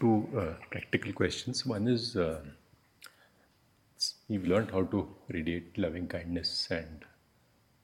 [0.00, 1.64] Two uh, practical questions.
[1.66, 2.40] One is uh,
[4.28, 7.04] we've learned how to radiate loving kindness and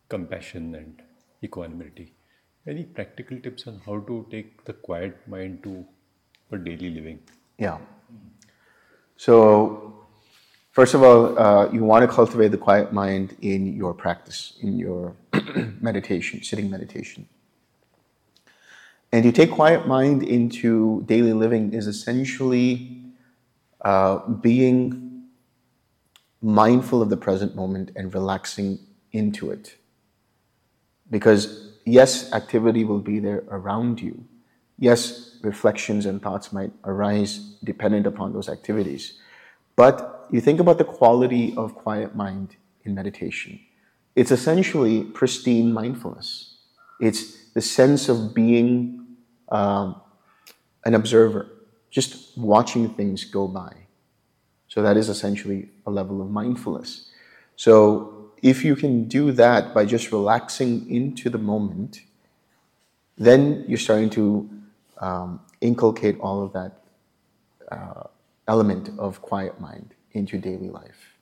[0.08, 1.02] compassion and
[1.42, 2.12] equanimity.
[2.66, 5.84] Any practical tips on how to take the quiet mind to
[6.52, 7.20] a daily living?
[7.58, 7.78] Yeah.
[9.16, 10.06] So,
[10.72, 14.78] first of all, uh, you want to cultivate the quiet mind in your practice, in
[14.78, 15.14] your
[15.80, 17.28] meditation, sitting meditation.
[19.14, 23.00] And to take quiet mind into daily living is essentially
[23.84, 25.28] uh, being
[26.42, 28.80] mindful of the present moment and relaxing
[29.12, 29.76] into it.
[31.08, 34.24] Because, yes, activity will be there around you.
[34.80, 39.20] Yes, reflections and thoughts might arise dependent upon those activities.
[39.76, 43.60] But you think about the quality of quiet mind in meditation.
[44.16, 46.56] It's essentially pristine mindfulness.
[46.98, 49.02] It's the sense of being
[49.48, 50.00] um,
[50.84, 51.46] an observer,
[51.90, 53.72] just watching things go by.
[54.68, 57.10] So that is essentially a level of mindfulness.
[57.56, 62.02] So if you can do that by just relaxing into the moment,
[63.16, 64.50] then you're starting to
[64.98, 66.82] um, inculcate all of that
[67.70, 68.04] uh,
[68.48, 71.16] element of quiet mind into daily life.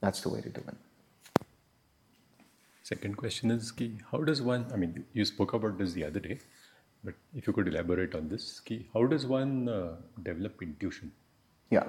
[0.00, 0.76] That's the way to do it.
[2.82, 6.20] Second question is ki, how does one, I mean, you spoke about this the other
[6.20, 6.38] day,
[7.04, 8.62] but if you could elaborate on this,
[8.94, 11.12] how does one uh, develop intuition?
[11.70, 11.84] Yeah.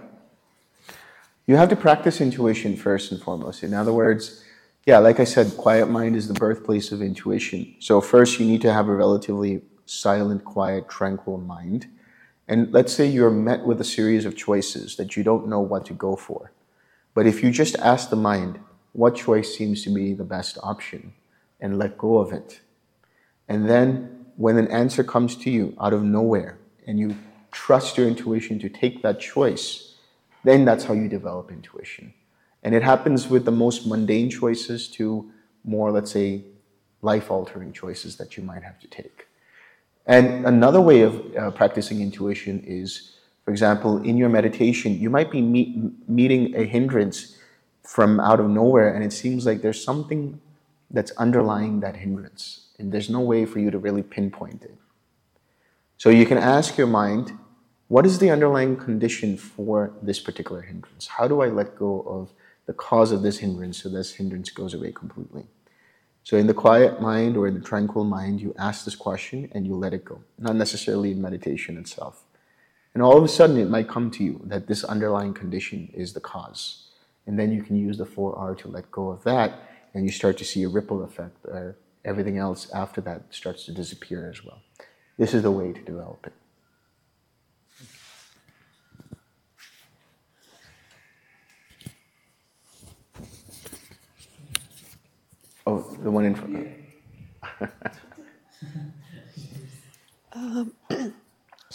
[1.48, 3.64] You have to practice intuition first and foremost.
[3.64, 4.44] In other words,
[4.86, 7.76] yeah, like I said, quiet mind is the birthplace of intuition.
[7.80, 11.88] So, first, you need to have a relatively silent, quiet, tranquil mind.
[12.48, 15.86] And let's say you're met with a series of choices that you don't know what
[15.86, 16.52] to go for.
[17.16, 18.60] But if you just ask the mind,
[18.94, 21.14] what choice seems to be the best option,
[21.60, 22.60] and let go of it,
[23.48, 26.58] and then when an answer comes to you out of nowhere
[26.88, 27.16] and you
[27.52, 29.96] trust your intuition to take that choice,
[30.44, 32.14] then that's how you develop intuition.
[32.64, 35.32] And it happens with the most mundane choices to
[35.64, 36.44] more, let's say,
[37.02, 39.28] life altering choices that you might have to take.
[40.06, 45.32] And another way of uh, practicing intuition is, for example, in your meditation, you might
[45.32, 45.78] be meet,
[46.08, 47.38] meeting a hindrance
[47.84, 50.40] from out of nowhere, and it seems like there's something
[50.92, 54.78] that's underlying that hindrance, and there's no way for you to really pinpoint it.
[55.98, 57.38] So you can ask your mind,
[57.88, 61.08] what is the underlying condition for this particular hindrance?
[61.08, 62.34] How do I let go of
[62.66, 65.46] the cause of this hindrance so this hindrance goes away completely?
[66.24, 69.68] So in the quiet mind or in the tranquil mind, you ask this question and
[69.68, 72.24] you let it go, not necessarily in meditation itself.
[72.96, 76.14] And all of a sudden, it might come to you that this underlying condition is
[76.14, 76.88] the cause.
[77.28, 79.60] And then you can use the 4R to let go of that,
[79.94, 83.74] and you start to see a ripple effect where everything else after that starts to
[83.74, 84.62] disappear as well.
[85.18, 86.34] This is the way to develop it.
[95.68, 96.68] Oh, the one in front.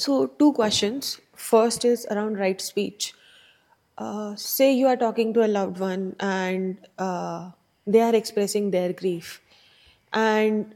[0.01, 1.21] So, two questions.
[1.35, 3.13] First is around right speech.
[3.99, 7.51] Uh, say you are talking to a loved one and uh,
[7.87, 9.43] they are expressing their grief,
[10.13, 10.75] and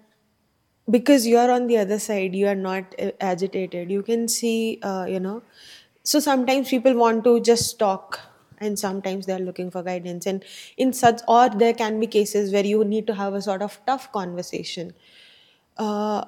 [0.91, 3.91] because you are on the other side, you are not uh, agitated.
[3.91, 5.43] You can see, uh, you know.
[6.03, 8.21] So sometimes people want to just talk,
[8.59, 10.27] and sometimes they are looking for guidance.
[10.27, 10.45] And
[10.77, 13.81] in such, or there can be cases where you need to have a sort of
[13.87, 14.95] tough conversation
[15.77, 16.25] uh,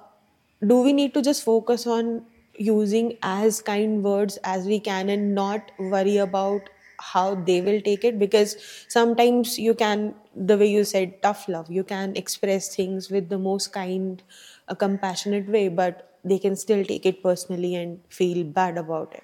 [0.67, 2.25] do we need to just focus on
[2.59, 8.05] using as kind words as we can and not worry about how they will take
[8.05, 8.57] it because
[8.89, 13.39] sometimes you can the way you said tough love you can express things with the
[13.39, 14.23] most kind
[14.69, 19.23] a compassionate way but they can still take it personally and feel bad about it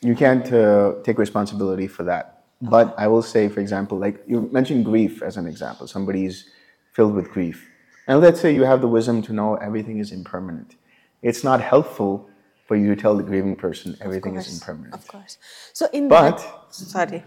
[0.00, 2.44] You can't uh, take responsibility for that.
[2.62, 5.86] But I will say, for example, like you mentioned grief as an example.
[5.86, 6.44] Somebody's
[6.92, 7.68] filled with grief.
[8.06, 10.76] And let's say you have the wisdom to know everything is impermanent.
[11.22, 12.28] It's not helpful
[12.68, 14.94] for you to tell the grieving person everything is impermanent.
[14.94, 15.38] Of course.
[15.72, 17.24] So in But- that, sorry.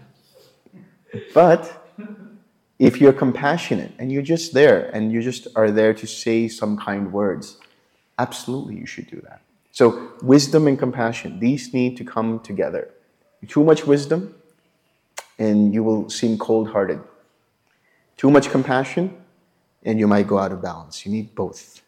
[1.34, 1.60] But
[2.78, 6.78] if you're compassionate and you're just there and you just are there to say some
[6.78, 7.58] kind words,
[8.18, 9.40] absolutely you should do that.
[9.74, 12.90] So, wisdom and compassion, these need to come together.
[13.48, 14.34] Too much wisdom,
[15.38, 17.00] and you will seem cold hearted.
[18.18, 19.04] Too much compassion,
[19.82, 21.06] and you might go out of balance.
[21.06, 21.80] You need both.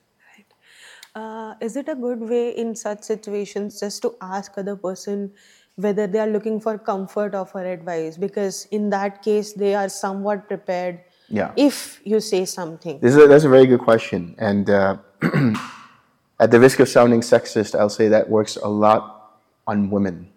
[1.14, 5.30] Uh, is it a good way in such situations just to ask other person
[5.76, 8.16] whether they are looking for comfort or for advice?
[8.16, 11.00] Because in that case, they are somewhat prepared.
[11.28, 11.52] Yeah.
[11.56, 12.98] If you say something.
[12.98, 14.34] This is a, that's a very good question.
[14.38, 14.96] And uh,
[16.40, 20.28] at the risk of sounding sexist, I'll say that works a lot on women,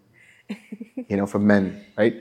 [1.09, 2.15] you know, for men, right?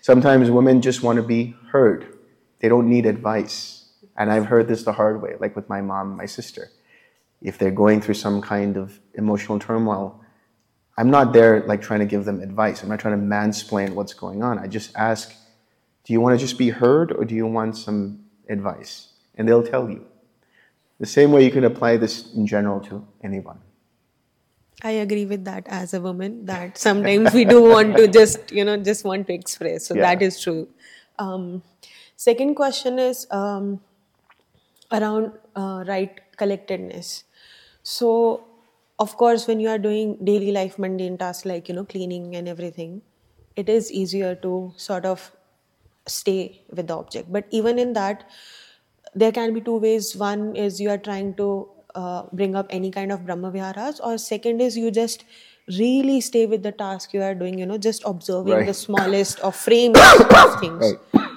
[0.00, 2.18] Sometimes women just want to be heard,
[2.58, 3.76] they don't need advice.
[4.16, 6.70] And I've heard this the hard way, like with my mom my sister.
[7.42, 10.20] If they're going through some kind of emotional turmoil,
[10.98, 12.82] I'm not there like trying to give them advice.
[12.82, 14.58] I'm not trying to mansplain what's going on.
[14.58, 15.34] I just ask,
[16.04, 19.08] do you want to just be heard or do you want some advice?
[19.36, 20.04] And they'll tell you.
[20.98, 23.58] The same way you can apply this in general to anyone.
[24.82, 28.64] I agree with that as a woman that sometimes we do want to just, you
[28.64, 29.86] know, just want to express.
[29.86, 30.02] So Yeah.
[30.02, 30.68] that is true.
[31.18, 31.62] Um,
[32.16, 33.80] second question is um,
[34.92, 37.24] around uh, right collectedness.
[37.90, 38.44] So,
[38.98, 42.48] of course, when you are doing daily life mundane tasks like, you know, cleaning and
[42.48, 43.02] everything,
[43.56, 45.30] it is easier to sort of
[46.06, 47.32] stay with the object.
[47.32, 48.24] But even in that,
[49.14, 50.14] there can be two ways.
[50.16, 54.18] One is you are trying to uh, bring up any kind of Brahma Viharas, or
[54.18, 55.24] second is you just
[55.78, 58.66] really stay with the task you are doing, you know, just observing Right.
[58.66, 60.94] the smallest of frames of things.
[61.14, 61.29] Right.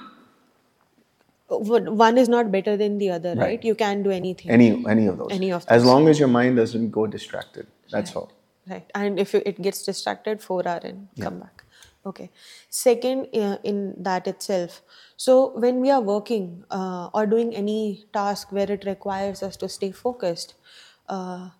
[1.58, 3.38] One is not better than the other, right?
[3.38, 3.64] Right.
[3.64, 4.50] You can do anything.
[4.50, 5.28] Any any of those.
[5.30, 7.66] Any of As long as your mind doesn't go distracted.
[7.90, 8.32] That's all.
[8.68, 8.90] Right.
[8.94, 11.64] And if you, it gets distracted, 4R and come back.
[12.06, 12.30] Okay.
[12.68, 14.82] Second, uh, in that itself.
[15.16, 19.68] So when we are working uh, or doing any task where it requires us to
[19.68, 20.54] stay focused,
[21.08, 21.50] uh,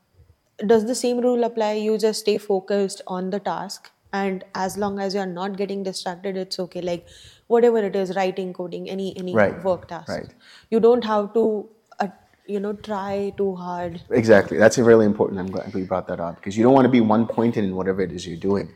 [0.67, 1.73] does the same rule apply?
[1.73, 5.83] You just stay focused on the task, and as long as you are not getting
[5.83, 6.81] distracted, it's okay.
[6.81, 7.07] Like
[7.47, 9.63] whatever it is, writing, coding, any any Right.
[9.65, 10.09] work task.
[10.09, 10.35] Right.
[10.71, 11.69] You don't have to,
[12.01, 12.09] uh,
[12.47, 14.01] you know, try too hard.
[14.11, 14.59] Exactly.
[14.59, 15.41] That's really important.
[15.41, 17.75] I'm glad you brought that up because you don't want to be one pointed in
[17.77, 18.69] whatever it is you're doing.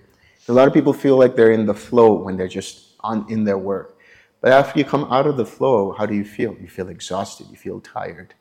[0.49, 3.45] A lot of people feel like they're in the flow when they're just on in
[3.45, 3.99] their work.
[4.41, 6.57] But after you come out of the flow, how do you feel?
[6.61, 8.35] You feel exhausted, you feel tired.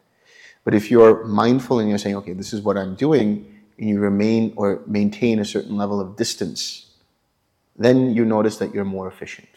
[0.63, 3.27] But if you're mindful and you're saying, okay, this is what I'm doing,
[3.77, 6.87] and you remain or maintain a certain level of distance,
[7.75, 9.47] then you notice that you're more efficient.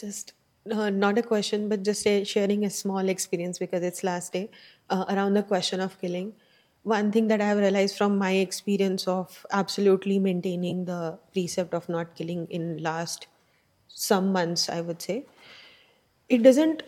[0.00, 0.32] Just
[0.70, 4.50] uh, not a question but just a, sharing a small experience because it's last day
[4.90, 6.34] uh, around the question of killing
[6.82, 11.88] one thing that i have realized from my experience of absolutely maintaining the precept of
[11.88, 13.26] not killing in last
[13.88, 15.24] some months i would say
[16.28, 16.82] it doesn't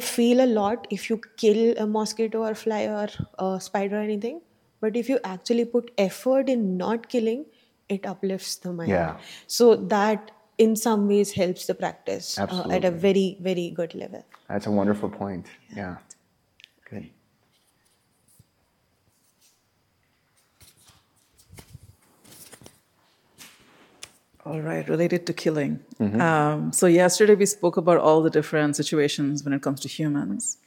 [0.00, 3.08] feel a lot if you kill a mosquito or fly or
[3.38, 4.40] a spider or anything
[4.80, 7.44] but if you actually put effort in not killing
[7.88, 9.20] it uplifts the mind Yeah.
[9.46, 14.24] so that in some ways helps the practice uh, at a very very good level
[14.48, 15.46] That's a wonderful point.
[15.74, 15.96] Yeah.
[16.88, 17.10] Good.
[24.44, 25.80] All right, related to killing.
[26.20, 30.58] Um, so, yesterday we spoke about all the different situations when it comes to humans.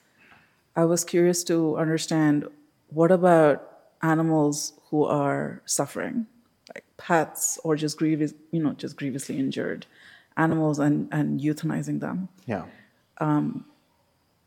[0.75, 2.45] I was curious to understand
[2.89, 3.63] what about
[4.01, 6.38] animals who are suffering, like
[6.99, 9.87] pets or just grievous, you know, just grievously injured
[10.37, 12.29] animals and, and euthanizing them.
[12.45, 12.65] Yeah.
[13.17, 13.65] Um,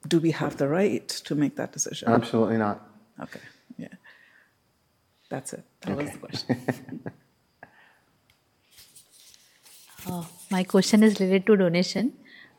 [0.06, 2.08] Do we have the right to make that decision?
[2.08, 2.86] Absolutely not.
[3.20, 3.40] Okay,
[3.76, 3.88] yeah.
[5.30, 5.64] That's it.
[5.80, 6.56] That was the question.
[10.50, 12.12] My question is related to donation.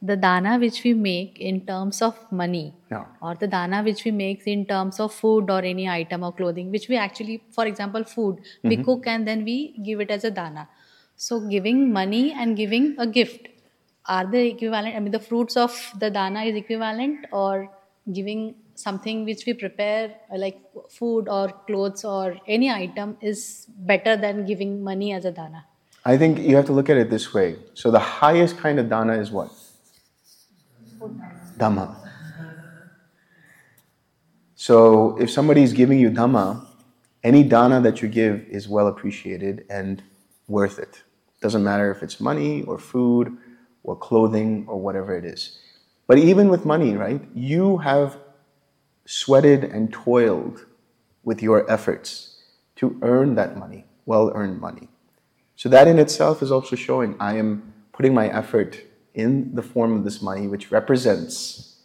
[0.10, 3.06] The dana which we make in terms of money, Yeah.
[3.22, 6.72] or the dana which we make in terms of food or any item or clothing,
[6.72, 8.84] which we actually, for example, food, we mm-hmm.
[8.84, 9.58] cook and then we
[9.90, 10.68] give it as a dana.
[11.16, 13.48] So, giving money and giving a gift
[14.06, 14.96] are they equivalent?
[14.96, 17.70] I mean, the fruits of the dana is equivalent, or
[18.12, 24.46] giving something which we prepare, like food or clothes or any item, is better than
[24.46, 25.66] giving money as a dana.
[26.06, 27.56] I think you have to look at it this way.
[27.76, 29.52] So the highest kind of dana is what?
[31.58, 31.96] Dhamma.
[34.56, 36.66] So if somebody is giving you Dhamma,
[37.24, 40.04] any dana that you give is well appreciated and
[40.48, 41.04] worth it.
[41.42, 43.38] Doesn't matter if it's money or food
[43.84, 45.60] or clothing or whatever it is.
[46.08, 47.22] But even with money, right?
[47.34, 48.18] You have
[49.06, 50.66] sweated and toiled
[51.24, 52.42] with your efforts
[52.78, 54.90] to earn that money, well earned money.
[55.56, 58.82] So that in itself is also showing I am putting my effort
[59.14, 61.78] in the form of this money, which represents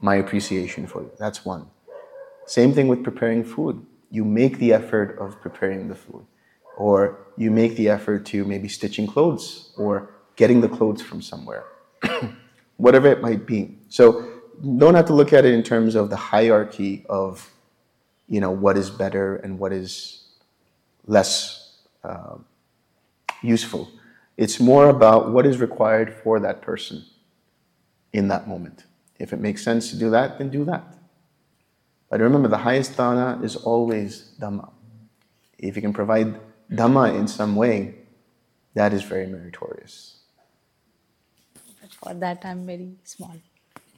[0.00, 1.10] my appreciation for you.
[1.18, 1.66] That's one.
[2.46, 3.84] Same thing with preparing food.
[4.10, 6.26] You make the effort of preparing the food,
[6.76, 11.64] or you make the effort to maybe stitching clothes or getting the clothes from somewhere,
[12.76, 13.78] whatever it might be.
[13.88, 14.28] So
[14.78, 17.50] don't have to look at it in terms of the hierarchy of,
[18.28, 20.24] you know, what is better and what is
[21.06, 22.36] less uh,
[23.42, 23.88] useful.
[24.36, 27.04] It's more about what is required for that person
[28.12, 28.84] in that moment.
[29.18, 30.84] If it makes sense to do that, then do that.
[32.10, 34.70] But remember, the highest dana is always Dhamma.
[35.58, 37.94] If you can provide Dhamma in some way,
[38.74, 40.18] that is very meritorious.
[41.80, 43.36] But for that, I'm very small,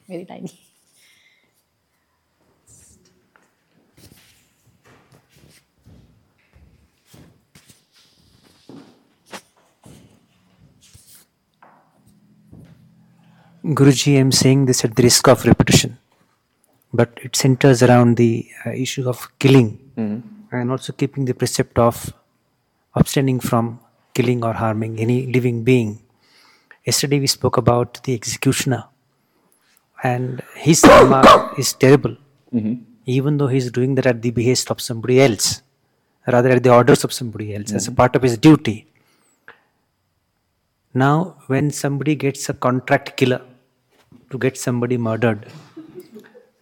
[0.07, 0.66] very tiny.
[13.75, 15.99] Guruji, I'm saying this at the risk of repetition,
[16.95, 20.55] but it centers around the uh, issue of killing mm-hmm.
[20.55, 22.13] and also keeping the precept of
[22.95, 23.81] abstaining from
[24.15, 25.99] killing or harming any living being.
[26.85, 28.85] Yesterday we spoke about the executioner,
[30.05, 32.17] and his karma is terrible,
[32.55, 32.75] mm-hmm.
[33.07, 35.63] even though he's doing that at the behest of somebody else,
[36.29, 37.97] rather at the orders of somebody else as a mm-hmm.
[37.97, 38.87] part of his duty.
[40.95, 43.43] Now, when somebody gets a contract killer
[44.31, 45.47] to get somebody murdered,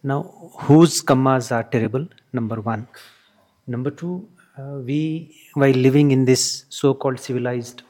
[0.03, 0.21] now
[0.65, 2.07] whose karmas are terrible?
[2.31, 2.87] Number one.
[3.67, 7.81] Number two, uh, we, while living in this so called civilized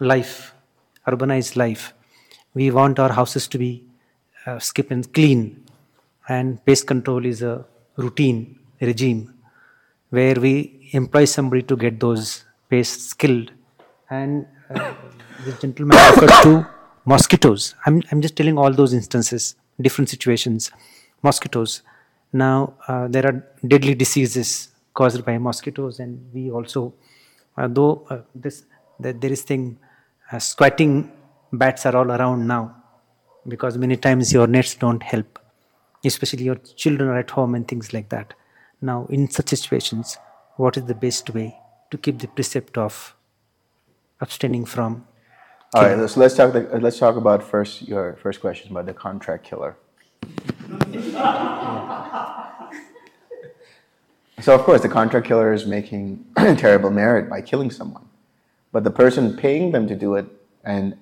[0.00, 0.54] life,
[1.06, 1.94] urbanized life,
[2.54, 3.84] we want our houses to be
[4.46, 5.64] uh, skip and clean,
[6.28, 7.64] and pest control is a
[7.96, 9.34] routine regime
[10.10, 13.50] where we employ somebody to get those pests killed.
[14.10, 14.94] And uh,
[15.44, 16.66] this gentleman referred to
[17.14, 17.74] mosquitoes.
[17.86, 20.70] I'm, I'm just telling all those instances, different situations.
[21.22, 21.82] Mosquitoes.
[22.32, 23.36] Now, uh, there are
[23.66, 24.48] deadly diseases
[24.92, 26.92] caused by mosquitoes, and we also,
[27.56, 28.64] uh, though uh, this
[29.00, 29.78] that there is thing,
[30.32, 31.10] uh, squatting
[31.52, 32.76] bats are all around now,
[33.46, 35.38] because many times your nets don't help,
[36.04, 38.34] especially your children are at home and things like that.
[38.82, 40.18] Now, in such situations,
[40.56, 41.56] what is the best way
[41.90, 43.14] to keep the precept of
[44.20, 45.06] abstaining from
[45.74, 46.54] All right, so let's talk.
[46.54, 49.76] uh, Let's talk about first your first question about the contract killer.
[54.40, 56.24] so of course, the contract killer is making
[56.56, 58.06] terrible merit by killing someone,
[58.72, 60.24] but the person paying them to do it
[60.64, 60.96] and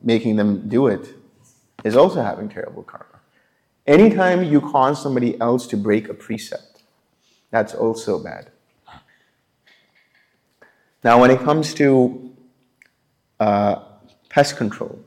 [0.00, 1.14] making them do it
[1.84, 3.20] is also having terrible karma.
[3.86, 6.82] Anytime you cause somebody else to break a precept,
[7.50, 8.50] that's also bad.
[11.04, 12.25] Now, when it comes to
[13.40, 13.82] uh,
[14.28, 14.98] pest control.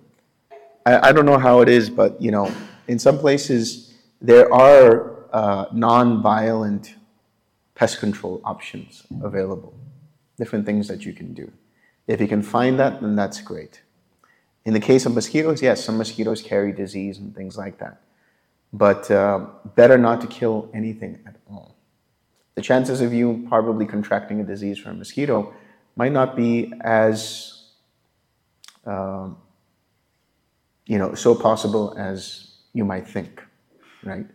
[0.85, 2.51] I, I don't know how it is, but you know,
[2.87, 6.95] in some places there are uh, non-violent
[7.75, 9.73] pest control options available.
[10.37, 11.51] Different things that you can do.
[12.07, 13.81] If you can find that, then that's great.
[14.65, 18.01] In the case of mosquitoes, yes, some mosquitoes carry disease and things like that,
[18.73, 21.75] but uh, better not to kill anything at all.
[22.55, 25.53] The chances of you probably contracting a disease from a mosquito
[25.95, 27.58] might not be as
[28.85, 29.37] um,
[30.85, 33.43] you know, so possible as you might think,
[34.03, 34.25] right?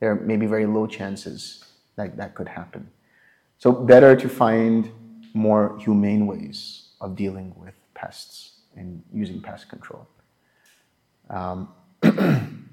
[0.00, 1.64] There may be very low chances
[1.96, 2.90] that that could happen.
[3.58, 4.90] So better to find
[5.32, 10.06] more humane ways of dealing with pests and using pest control.
[11.30, 11.68] Um,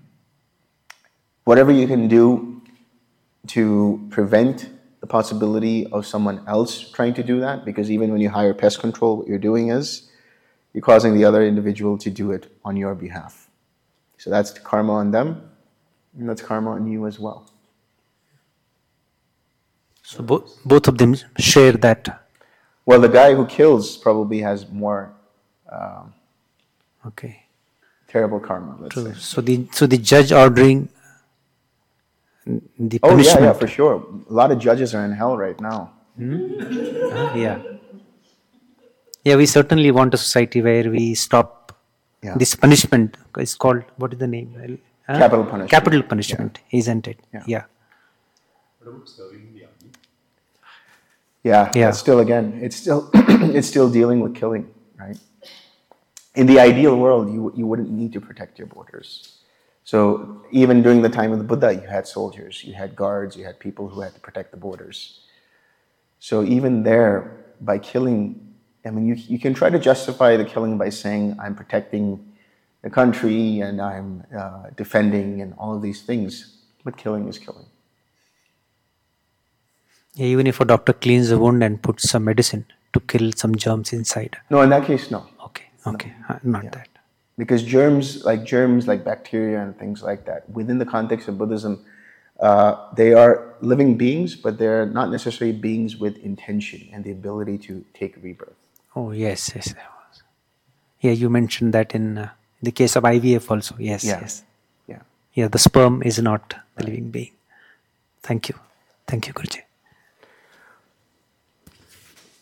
[1.46, 2.62] whatever you can do
[3.48, 4.70] to prevent
[5.00, 8.80] the possibility of someone else trying to do that, because even when you hire pest
[8.80, 10.11] control, what you're doing is
[10.74, 13.50] you're causing the other individual to do it on your behalf.
[14.18, 15.42] So that's karma on them,
[16.18, 17.50] and that's karma on you as well.
[20.04, 22.28] So both both of them share that.
[22.86, 25.14] Well, the guy who kills probably has more
[25.72, 26.14] um,
[27.08, 27.46] Okay.
[28.08, 29.14] terrible karma, let's True.
[29.14, 29.20] say.
[29.20, 30.90] So the so the judge ordering
[32.46, 34.04] the Oh, yeah, yeah, for sure.
[34.30, 35.94] A lot of judges are in hell right now.
[37.36, 37.60] yeah.
[39.24, 41.58] Yeah, we certainly want a society where we stop
[42.24, 42.36] Yeah.
[42.38, 43.18] this punishment.
[43.38, 44.50] It's called what is the name?
[45.08, 45.18] Huh?
[45.18, 45.72] Capital punishment.
[45.72, 47.20] Capital punishment, isn't it?
[47.34, 47.44] Yeah.
[47.48, 47.64] yeah.
[48.80, 49.92] What about serving the army?
[51.44, 51.92] Yeah, Yeah.
[51.92, 53.10] Still again, it's still
[53.58, 54.70] it's still dealing with killing,
[55.00, 55.18] right?
[56.36, 59.38] In the ideal world, you you wouldn't need to protect your borders.
[59.84, 63.44] So even during the time of the Buddha, you had soldiers, you had guards, you
[63.46, 65.22] had people who had to protect the borders.
[66.20, 68.51] So even there, by killing,
[68.86, 72.06] I mean, you you can try to justify the killing by saying I'm protecting
[72.82, 77.66] the country and I'm uh, defending and all of these things, but killing is killing.
[80.16, 83.56] Yeah, even if a doctor cleans a wound and puts some medicine to kill some
[83.56, 84.38] germs inside.
[84.50, 85.26] No, in that case, no.
[85.46, 86.88] Okay, okay, uh, not that.
[87.38, 91.74] because germs like germs like bacteria and things like that within the context of buddhism
[92.48, 97.58] uh, they are living beings but they're not necessarily beings with intention and the ability
[97.58, 98.61] to take rebirth
[98.96, 99.74] Oh yes, yes.
[101.00, 102.30] Yeah, you mentioned that in uh,
[102.62, 103.76] the case of IVF also.
[103.80, 104.20] Yes, Yeah.
[104.22, 104.44] yes.
[104.88, 105.02] yeah
[105.34, 107.32] Yeah, the sperm is not the living being.
[108.22, 108.56] Thank you,
[109.08, 109.62] thank you, Guruji.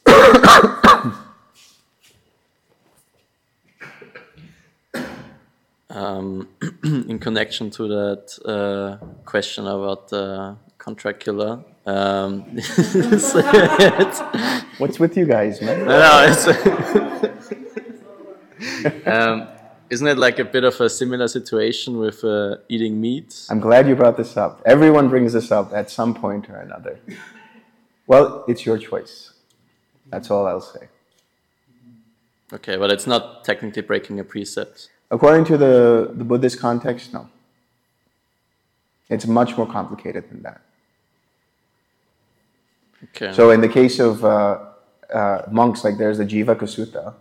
[5.89, 6.47] um,
[6.83, 10.55] in connection to that uh, question about the
[10.89, 11.53] contract killer.
[11.85, 12.41] Um,
[14.81, 15.77] what's with you guys man?
[15.85, 16.43] No, no, it's,
[19.15, 19.47] um,
[19.93, 23.29] isn't it like a bit of a similar situation with uh, eating meat?
[23.51, 24.53] i'm glad you brought this up.
[24.75, 26.95] Everyone brings this up at some point or another.
[28.07, 29.13] Well it's your choice.
[30.11, 30.83] That's all i'll say.
[32.57, 34.89] Okay, but it's not technically breaking a precept.
[35.15, 35.75] according to the,
[36.19, 37.23] the buddhist context no.
[39.13, 40.59] It's much more complicated than that
[43.03, 43.33] Okay.
[43.33, 44.59] So in the case of uh,
[45.13, 47.13] uh, monks, like there's the Jivaka Sutta,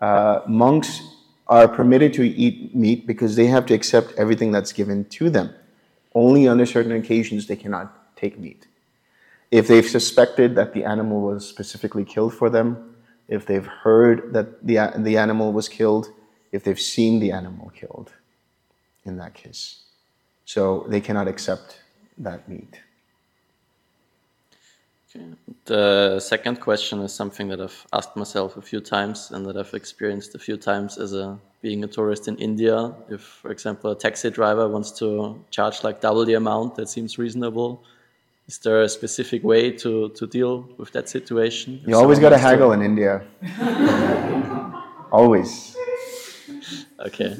[0.00, 1.02] uh, monks
[1.46, 5.52] are permitted to eat meat because they have to accept everything that's given to them.
[6.14, 8.66] Only under certain occasions they cannot take meat.
[9.50, 12.94] If they've suspected that the animal was specifically killed for them,
[13.28, 16.08] if they've heard that the, the animal was killed,
[16.52, 18.12] if they've seen the animal killed,
[19.04, 19.82] in that case.
[20.44, 21.80] So they cannot accept
[22.18, 22.80] that meat.
[25.14, 25.26] Okay.
[25.64, 29.74] The second question is something that I've asked myself a few times and that I've
[29.74, 32.94] experienced a few times as a being a tourist in India.
[33.08, 37.18] If, for example, a taxi driver wants to charge like double the amount, that seems
[37.18, 37.82] reasonable.
[38.46, 41.80] Is there a specific way to, to deal with that situation?
[41.86, 43.22] You always got to haggle in India.
[45.12, 45.76] always.
[47.00, 47.36] Okay.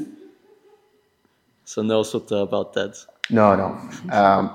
[1.65, 2.97] So no sutta about that.
[3.31, 4.17] No, no.
[4.17, 4.55] Um,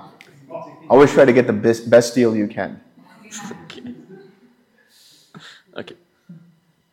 [0.90, 2.82] always try to get the best, best deal you can.
[3.34, 3.96] Okay.
[5.78, 5.96] Okay.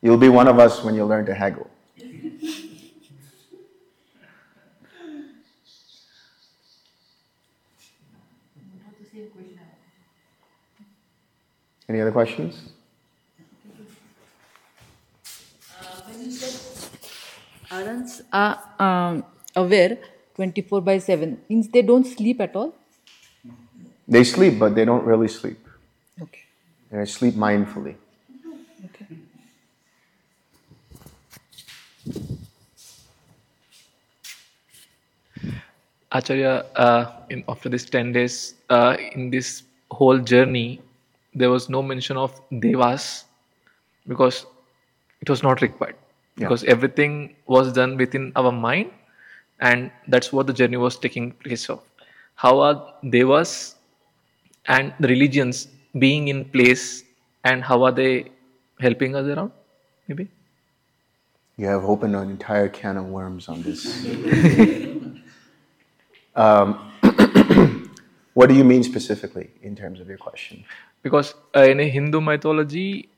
[0.00, 1.70] You'll be one of us when you learn to haggle.
[11.88, 12.72] Any other questions?
[17.70, 19.24] Arhants are um,
[19.56, 19.98] aware
[20.34, 22.74] 24 by 7 means they don't sleep at all
[24.08, 25.61] They sleep, but they don't really sleep.
[26.20, 26.42] Okay
[26.90, 27.96] And I sleep mindfully.
[28.84, 29.06] okay
[36.12, 40.80] Acharya, uh, in, after this 10 days, uh, in this whole journey,
[41.34, 43.24] there was no mention of devas
[44.06, 44.44] because
[45.22, 45.96] it was not required.
[46.36, 46.48] Yeah.
[46.48, 48.90] Because everything was done within our mind,
[49.60, 51.82] and that's what the journey was taking place of.
[52.34, 53.76] How are devas
[54.66, 57.04] and the religions being in place,
[57.44, 58.26] and how are they
[58.80, 59.52] helping us around?
[60.08, 60.28] Maybe.
[61.56, 63.84] You have opened an entire can of worms on this.
[66.34, 66.90] um,
[68.34, 70.64] what do you mean specifically in terms of your question?
[71.02, 73.08] because uh, in a Hindu mythology,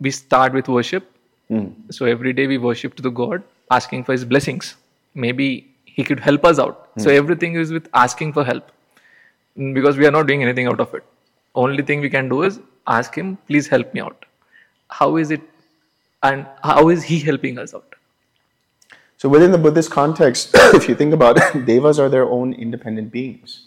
[0.00, 1.08] we start with worship.
[1.90, 4.74] So every day we worship to the God, asking for His blessings.
[5.14, 6.90] Maybe He could help us out.
[6.98, 8.72] So everything is with asking for help,
[9.56, 11.04] Mm, because we are not doing anything out of it.
[11.54, 14.24] Only thing we can do is ask Him, please help me out.
[14.88, 15.40] How is it,
[16.22, 17.94] and how is He helping us out?
[19.16, 23.10] So within the Buddhist context, if you think about it, devas are their own independent
[23.10, 23.64] beings.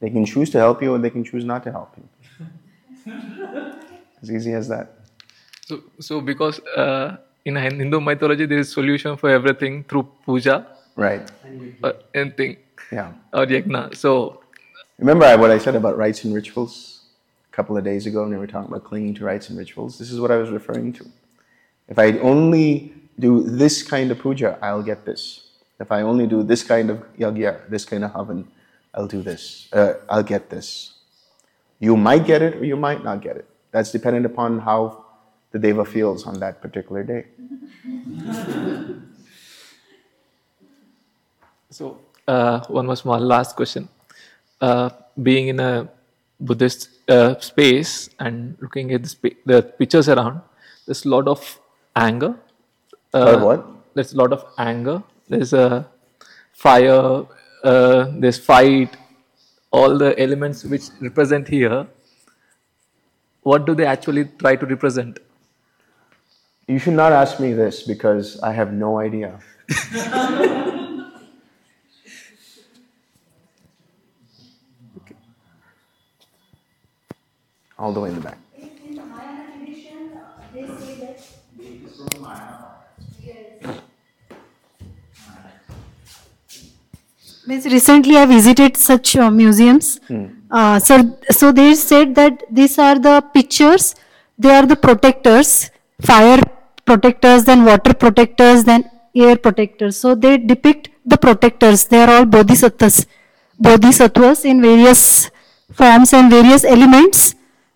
[0.00, 2.08] They can choose to help you and they can choose not to help you.
[4.22, 4.94] As easy as that.
[5.66, 11.30] So, so because uh, in Hindu mythology there is solution for everything through puja Right.
[11.82, 12.56] or anything
[12.90, 13.12] Yeah.
[13.32, 13.94] or yajna.
[13.94, 14.42] So
[14.98, 16.99] Remember what I said about rites and rituals
[17.52, 19.98] couple of days ago when we were talking about clinging to rites and rituals?
[19.98, 21.06] This is what I was referring to.
[21.88, 25.48] If I only do this kind of puja, I'll get this.
[25.78, 28.46] If I only do this kind of yagya, this kind of havan,
[28.94, 29.68] I'll do this.
[29.72, 30.94] Uh, I'll get this.
[31.78, 33.48] You might get it or you might not get it.
[33.70, 35.04] That's dependent upon how
[35.52, 37.26] the deva feels on that particular day.
[41.72, 43.88] So, uh, one more small last question.
[44.60, 44.90] Uh,
[45.22, 45.88] being in a
[46.40, 50.40] Buddhist uh, space and looking at the, spa- the pictures around,
[50.86, 51.60] there's a lot of
[51.94, 52.34] anger.
[53.12, 53.66] Lot of what?
[53.94, 55.02] There's a lot of anger.
[55.28, 55.88] There's a
[56.52, 57.26] fire.
[57.62, 58.96] Uh, there's fight.
[59.70, 61.86] All the elements which represent here.
[63.42, 65.18] What do they actually try to represent?
[66.66, 69.40] You should not ask me this because I have no idea.
[77.80, 78.38] All the way in the back.
[87.46, 89.98] Means recently I visited such uh, museums.
[90.50, 93.94] Uh, so, so they said that these are the pictures,
[94.38, 95.70] they are the protectors,
[96.02, 96.42] fire
[96.84, 98.84] protectors, then water protectors, then
[99.16, 99.96] air protectors.
[99.96, 101.84] So they depict the protectors.
[101.86, 103.06] They are all bodhisattvas,
[103.58, 105.30] bodhisattvas in various
[105.72, 107.34] forms and various elements,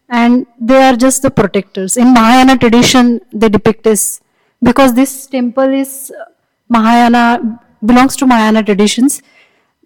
[0.08, 1.96] and they are just the protectors.
[1.96, 4.20] In Mahayana tradition, they depict this
[4.62, 6.24] because this temple is uh,
[6.68, 9.22] Mahayana belongs to Mahayana traditions.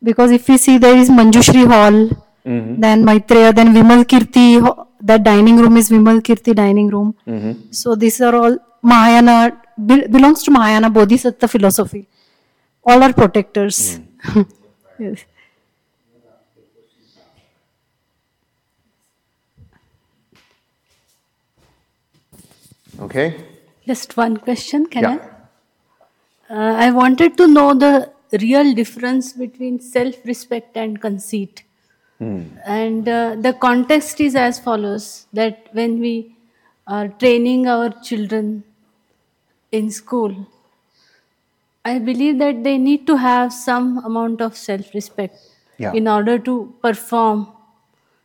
[0.03, 1.97] Because if we see there is Manjushri Hall,
[2.47, 2.81] mm-hmm.
[2.81, 7.15] then Maitreya, then Vimal Kirti, that dining room is Vimal Kirti dining room.
[7.27, 7.73] Mm-hmm.
[7.73, 12.07] So these are all Mahayana, be- belongs to Mahayana Bodhisattva philosophy.
[12.85, 13.99] All are protectors.
[14.23, 14.47] Mm.
[14.99, 15.25] yes.
[23.01, 23.37] Okay?
[23.87, 25.19] Just one question, can Yeah.
[26.51, 26.55] I?
[26.55, 31.65] Uh, I wanted to know the real difference between self respect and conceit.
[32.21, 36.35] And uh, the context is as follows that when we
[36.87, 38.65] are training our children
[39.71, 40.35] in school,
[41.85, 45.37] I believe that they need to have some amount of self respect
[45.79, 45.93] Yeah.
[45.93, 47.47] in order to perform.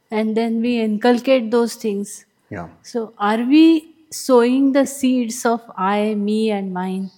[0.09, 2.25] And then we inculcate those things.
[2.49, 2.69] Yeah.
[2.81, 7.11] So, are we sowing the seeds of I, me, and mine?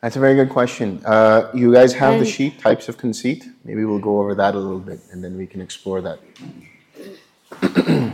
[0.00, 1.00] That's a very good question.
[1.04, 3.46] Uh, you guys have the sheet, types of conceit.
[3.64, 6.18] Maybe we'll go over that a little bit and then we can explore that.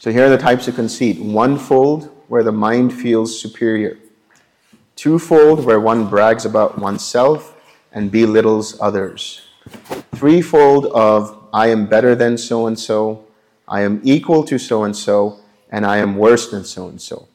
[0.00, 3.96] so here are the types of conceit one-fold, where the mind feels superior,
[4.96, 7.54] two-fold, where one brags about oneself
[7.92, 9.42] and belittles others,
[10.16, 13.27] threefold, of I am better than so and so,
[13.68, 15.40] I am equal to so and so,
[15.70, 17.28] and I am worse than so and so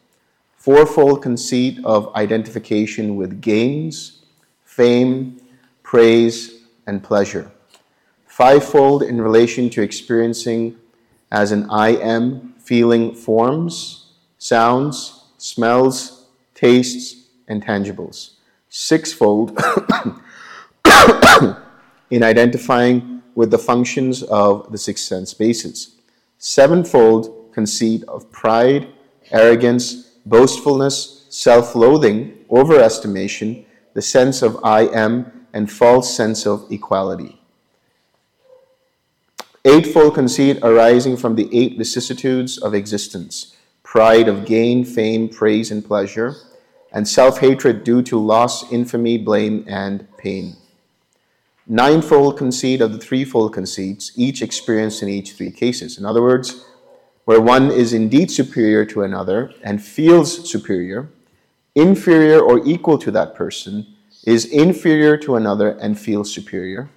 [0.64, 4.24] fourfold conceit of identification with gains,
[4.64, 5.36] fame,
[5.84, 7.52] praise, and pleasure.
[8.26, 10.78] Fivefold in relation to experiencing
[11.30, 18.36] as an I am feeling forms, sounds, smells, tastes, and tangibles.
[18.70, 19.60] Sixfold
[22.10, 25.98] in identifying with the functions of the six sense bases.
[26.46, 28.90] Sevenfold conceit of pride,
[29.32, 33.64] arrogance, boastfulness, self loathing, overestimation,
[33.94, 37.40] the sense of I am, and false sense of equality.
[39.64, 45.86] Eightfold conceit arising from the eight vicissitudes of existence pride of gain, fame, praise, and
[45.86, 46.36] pleasure,
[46.92, 50.58] and self hatred due to loss, infamy, blame, and pain.
[51.66, 55.98] Ninefold conceit of the threefold conceits, each experienced in each three cases.
[55.98, 56.66] In other words,
[57.24, 61.10] where one is indeed superior to another and feels superior,
[61.74, 63.88] inferior or equal to that person,
[64.26, 66.90] is inferior to another and feels superior,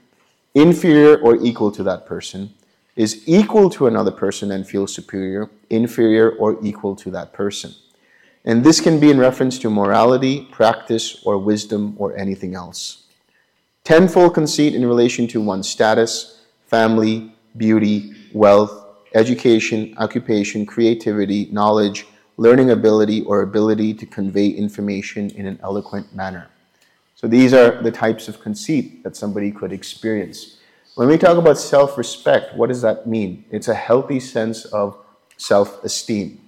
[0.54, 2.52] inferior or equal to that person,
[2.96, 7.72] is equal to another person and feels superior, inferior or equal to that person.
[8.44, 13.05] And this can be in reference to morality, practice, or wisdom, or anything else.
[13.86, 18.84] Tenfold conceit in relation to one's status, family, beauty, wealth,
[19.14, 22.04] education, occupation, creativity, knowledge,
[22.36, 26.48] learning ability, or ability to convey information in an eloquent manner.
[27.14, 30.56] So these are the types of conceit that somebody could experience.
[30.96, 33.44] When we talk about self respect, what does that mean?
[33.52, 34.98] It's a healthy sense of
[35.36, 36.40] self esteem.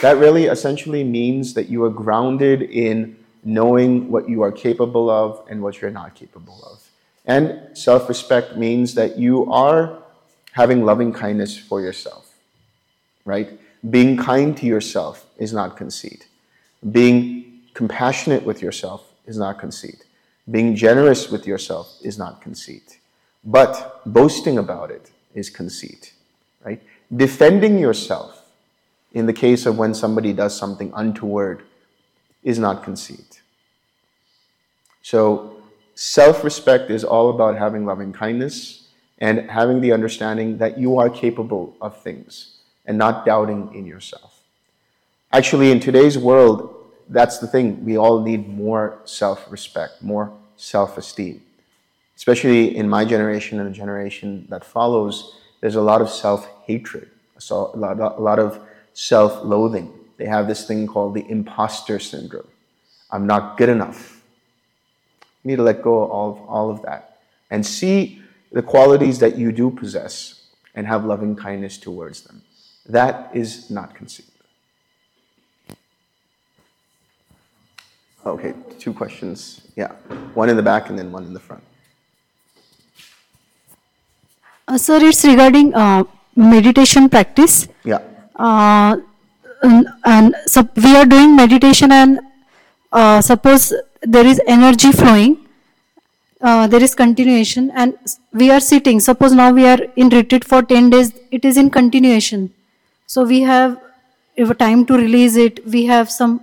[0.00, 5.44] That really essentially means that you are grounded in knowing what you are capable of
[5.48, 6.88] and what you're not capable of.
[7.26, 9.98] And self respect means that you are
[10.52, 12.34] having loving kindness for yourself,
[13.24, 13.58] right?
[13.88, 16.26] Being kind to yourself is not conceit.
[16.90, 20.04] Being compassionate with yourself is not conceit.
[20.50, 22.98] Being generous with yourself is not conceit.
[23.44, 26.12] But boasting about it is conceit.
[26.64, 26.82] right?
[27.14, 28.42] Defending yourself
[29.12, 31.62] in the case of when somebody does something untoward
[32.42, 33.31] is not conceit.
[35.02, 35.62] So,
[35.94, 38.88] self respect is all about having loving kindness
[39.18, 44.40] and having the understanding that you are capable of things and not doubting in yourself.
[45.32, 47.84] Actually, in today's world, that's the thing.
[47.84, 51.42] We all need more self respect, more self esteem.
[52.16, 57.10] Especially in my generation and the generation that follows, there's a lot of self hatred,
[57.50, 58.60] a lot, of
[58.92, 59.92] self loathing.
[60.16, 62.48] They have this thing called the imposter syndrome.
[63.10, 64.21] I'm not good enough.
[65.42, 67.18] You need to let go of all of, that
[67.50, 68.22] and see
[68.52, 72.42] the qualities that you do possess and have loving kindness towards them.
[72.86, 74.26] That is not conceit.
[78.24, 79.66] Okay, two questions.
[79.74, 79.92] Yeah,
[80.34, 81.62] one in the back and then one in the front.
[84.68, 86.04] Uh, sir, it's regarding uh,
[86.36, 87.66] meditation practice.
[87.84, 87.98] Yeah.
[88.36, 88.98] Uh,
[89.62, 92.20] and, and so we are doing meditation, and
[92.92, 93.72] uh, suppose
[94.02, 95.46] there is energy flowing,
[96.40, 97.96] uh, there is continuation, and
[98.32, 99.00] we are sitting.
[99.00, 102.52] Suppose now we are in retreat for 10 days, it is in continuation.
[103.06, 103.80] So we have
[104.58, 106.40] time to release it, we have some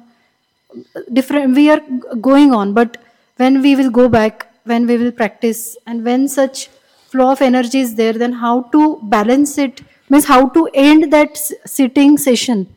[1.14, 1.82] different we are
[2.22, 2.74] going on.
[2.74, 2.98] But
[3.38, 6.68] when we will go back when we will practice and when such
[7.12, 9.82] flow of energy is there then how to balance it?
[10.10, 12.68] Means how to end that sitting session?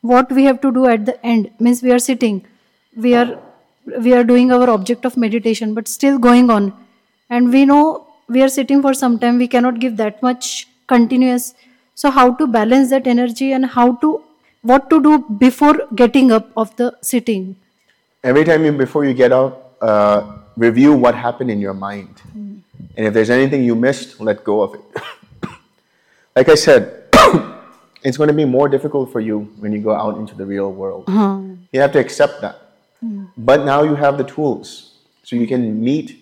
[0.00, 1.50] What we have to do at the end?
[1.58, 2.44] Means we are sitting.
[2.96, 3.38] We are
[3.86, 6.72] we are doing our object of meditation but still going on.
[7.30, 11.54] And we know we are sitting for some time we cannot give that much continuous.
[11.94, 14.22] So how to balance that energy and how to
[14.62, 17.56] what to do before getting up of the sitting?
[18.22, 22.22] Every time you before you get up uh, review what happened in your mind.
[22.36, 22.60] Mm.
[22.96, 25.02] and if there's anything you missed let go of it.
[26.36, 26.82] Like i said
[28.02, 30.72] it's going to be more difficult for you when you go out into the real
[30.72, 31.04] world.
[31.08, 31.40] Uh-huh.
[31.72, 32.71] you have to accept that
[33.02, 33.28] mm.
[33.36, 36.18] but now you have the tools so you can meet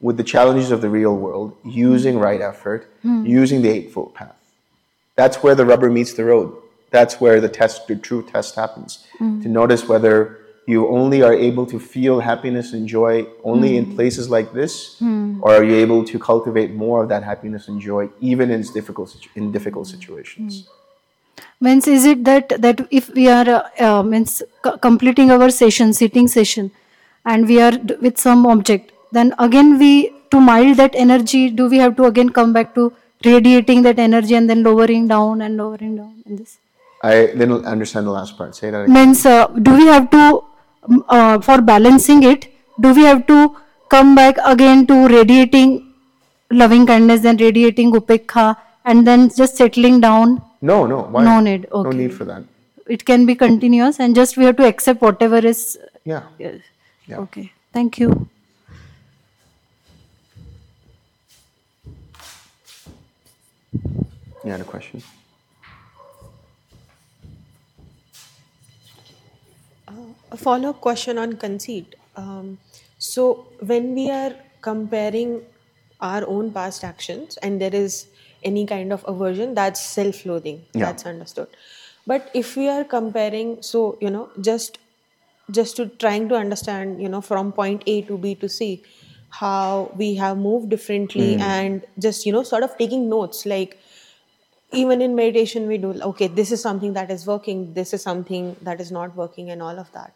[0.00, 3.26] with the challenges of the real world using right effort mm.
[3.26, 4.36] using the eightfold path
[5.16, 6.54] that's where the rubber meets the road
[6.94, 9.04] that's where the test, the true test happens.
[9.20, 9.42] Mm.
[9.42, 13.78] To notice whether you only are able to feel happiness and joy only mm.
[13.78, 15.40] in places like this, mm.
[15.42, 19.10] or are you able to cultivate more of that happiness and joy even in difficult
[19.34, 20.68] in difficult situations?
[21.64, 24.32] Means is it that that if we are uh, uh, means
[24.64, 26.70] c- completing our session, sitting session,
[27.24, 29.92] and we are d- with some object, then again we
[30.34, 32.92] to mild that energy, do we have to again come back to
[33.24, 36.58] radiating that energy and then lowering down and lowering down in this?
[37.02, 38.54] I didn't understand the last part.
[38.56, 38.94] Say that again.
[38.94, 40.22] Means, uh, do we have to,
[41.08, 42.48] uh, for balancing it,
[42.80, 43.38] do we have to
[43.88, 45.76] come back again to radiating
[46.50, 50.42] loving kindness, then radiating upekha, and then just settling down?
[50.68, 51.02] No, no.
[51.14, 51.24] Why?
[51.24, 51.66] No need.
[51.70, 51.90] Okay.
[51.90, 52.44] No need for that.
[52.86, 55.78] It can be continuous, and just we have to accept whatever is.
[56.04, 56.22] Yeah.
[56.38, 56.60] Yes.
[57.06, 57.18] Yeah.
[57.24, 57.52] Okay.
[57.72, 58.28] Thank you.
[64.44, 65.02] You had a question?
[70.34, 71.94] a follow-up question on conceit.
[72.16, 72.58] Um,
[72.98, 75.42] so when we are comparing
[76.00, 78.06] our own past actions and there is
[78.44, 80.64] any kind of aversion, that's self-loathing.
[80.74, 80.86] Yeah.
[80.86, 81.48] That's understood.
[82.06, 84.78] But if we are comparing, so you know, just
[85.50, 88.82] just to trying to understand, you know, from point A to B to C,
[89.30, 91.40] how we have moved differently, Mm.
[91.40, 93.78] and just you know, sort of taking notes like
[94.72, 98.56] even in meditation we do okay this is something that is working this is something
[98.68, 100.12] that is not working and all of that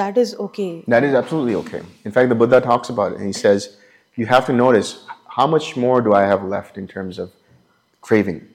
[0.00, 1.82] that is okay That is absolutely okay.
[2.04, 3.76] In fact, the Buddha talks about it and he says,
[4.14, 5.04] you have to notice
[5.36, 7.32] how much more do I have left in terms of
[8.00, 8.48] craving?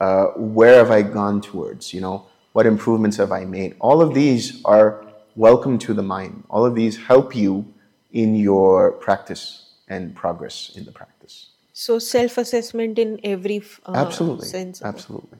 [0.00, 1.92] Uh, where have I gone towards?
[1.92, 3.76] You know, what improvements have I made?
[3.80, 5.04] All of these are
[5.36, 6.44] welcome to the mind.
[6.48, 7.66] All of these help you
[8.12, 11.50] in your practice and progress in the practice.
[11.72, 14.46] so self-assessment in every uh, absolutely.
[14.46, 14.86] sense it.
[14.86, 15.38] Absolutely.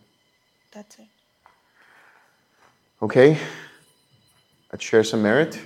[0.72, 1.08] that's it
[3.02, 3.38] Okay,
[4.70, 5.58] let's share some merit.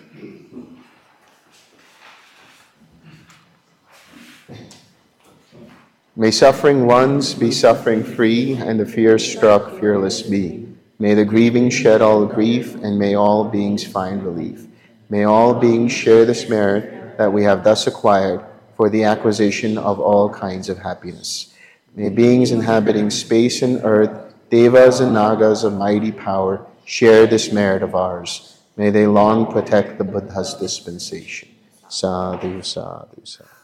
[6.17, 10.69] May suffering ones be suffering free, and the fear struck fearless be.
[11.01, 14.65] May the grieving shed all grief, and may all beings find relief.
[15.11, 18.45] May all beings share this merit that we have thus acquired
[18.77, 21.53] for the acquisition of all kinds of happiness.
[21.97, 27.83] May beings inhabiting space and earth, devas and nagas of mighty power, share this merit
[27.83, 28.61] of ours.
[28.77, 31.49] May they long protect the Buddha's dispensation.
[31.89, 33.64] Sadhu, sadhu, sadhu.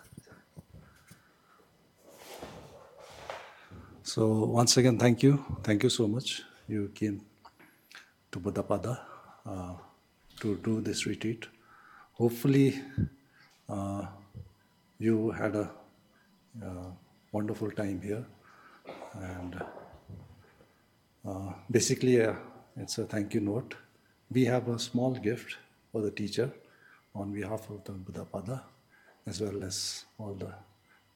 [4.10, 5.32] So once again, thank you.
[5.62, 6.42] Thank you so much.
[6.66, 7.20] You came
[8.32, 8.98] to Buddhapada
[9.46, 9.74] uh,
[10.40, 11.46] to do this retreat.
[12.14, 12.82] Hopefully,
[13.68, 14.06] uh,
[14.98, 15.70] you had a
[16.60, 16.90] uh,
[17.30, 18.26] wonderful time here.
[19.14, 19.62] And
[21.24, 22.34] uh, basically, uh,
[22.76, 23.76] it's a thank you note.
[24.32, 25.56] We have a small gift
[25.92, 26.50] for the teacher
[27.14, 28.60] on behalf of the Buddhapada,
[29.28, 30.52] as well as all the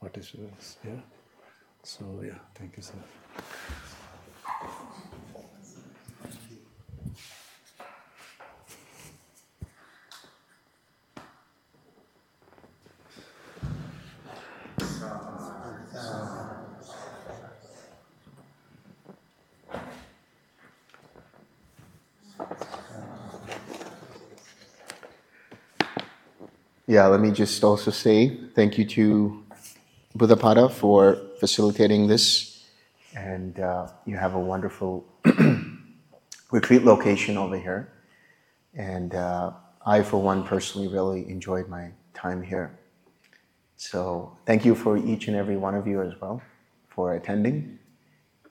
[0.01, 1.03] participants here.
[1.86, 2.94] So, yeah, thank you, sir.
[26.86, 29.44] Yeah, let me just also say thank you to
[30.16, 32.65] Buddhapada for facilitating this.
[33.15, 35.05] And uh, you have a wonderful
[36.51, 37.83] retreat location over here.
[38.73, 39.53] And uh,
[39.85, 42.69] I, for one, personally really enjoyed my time here.
[43.77, 46.41] So thank you for each and every one of you as well
[46.89, 47.79] for attending.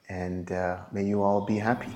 [0.07, 1.93] And uh, may you all be happy.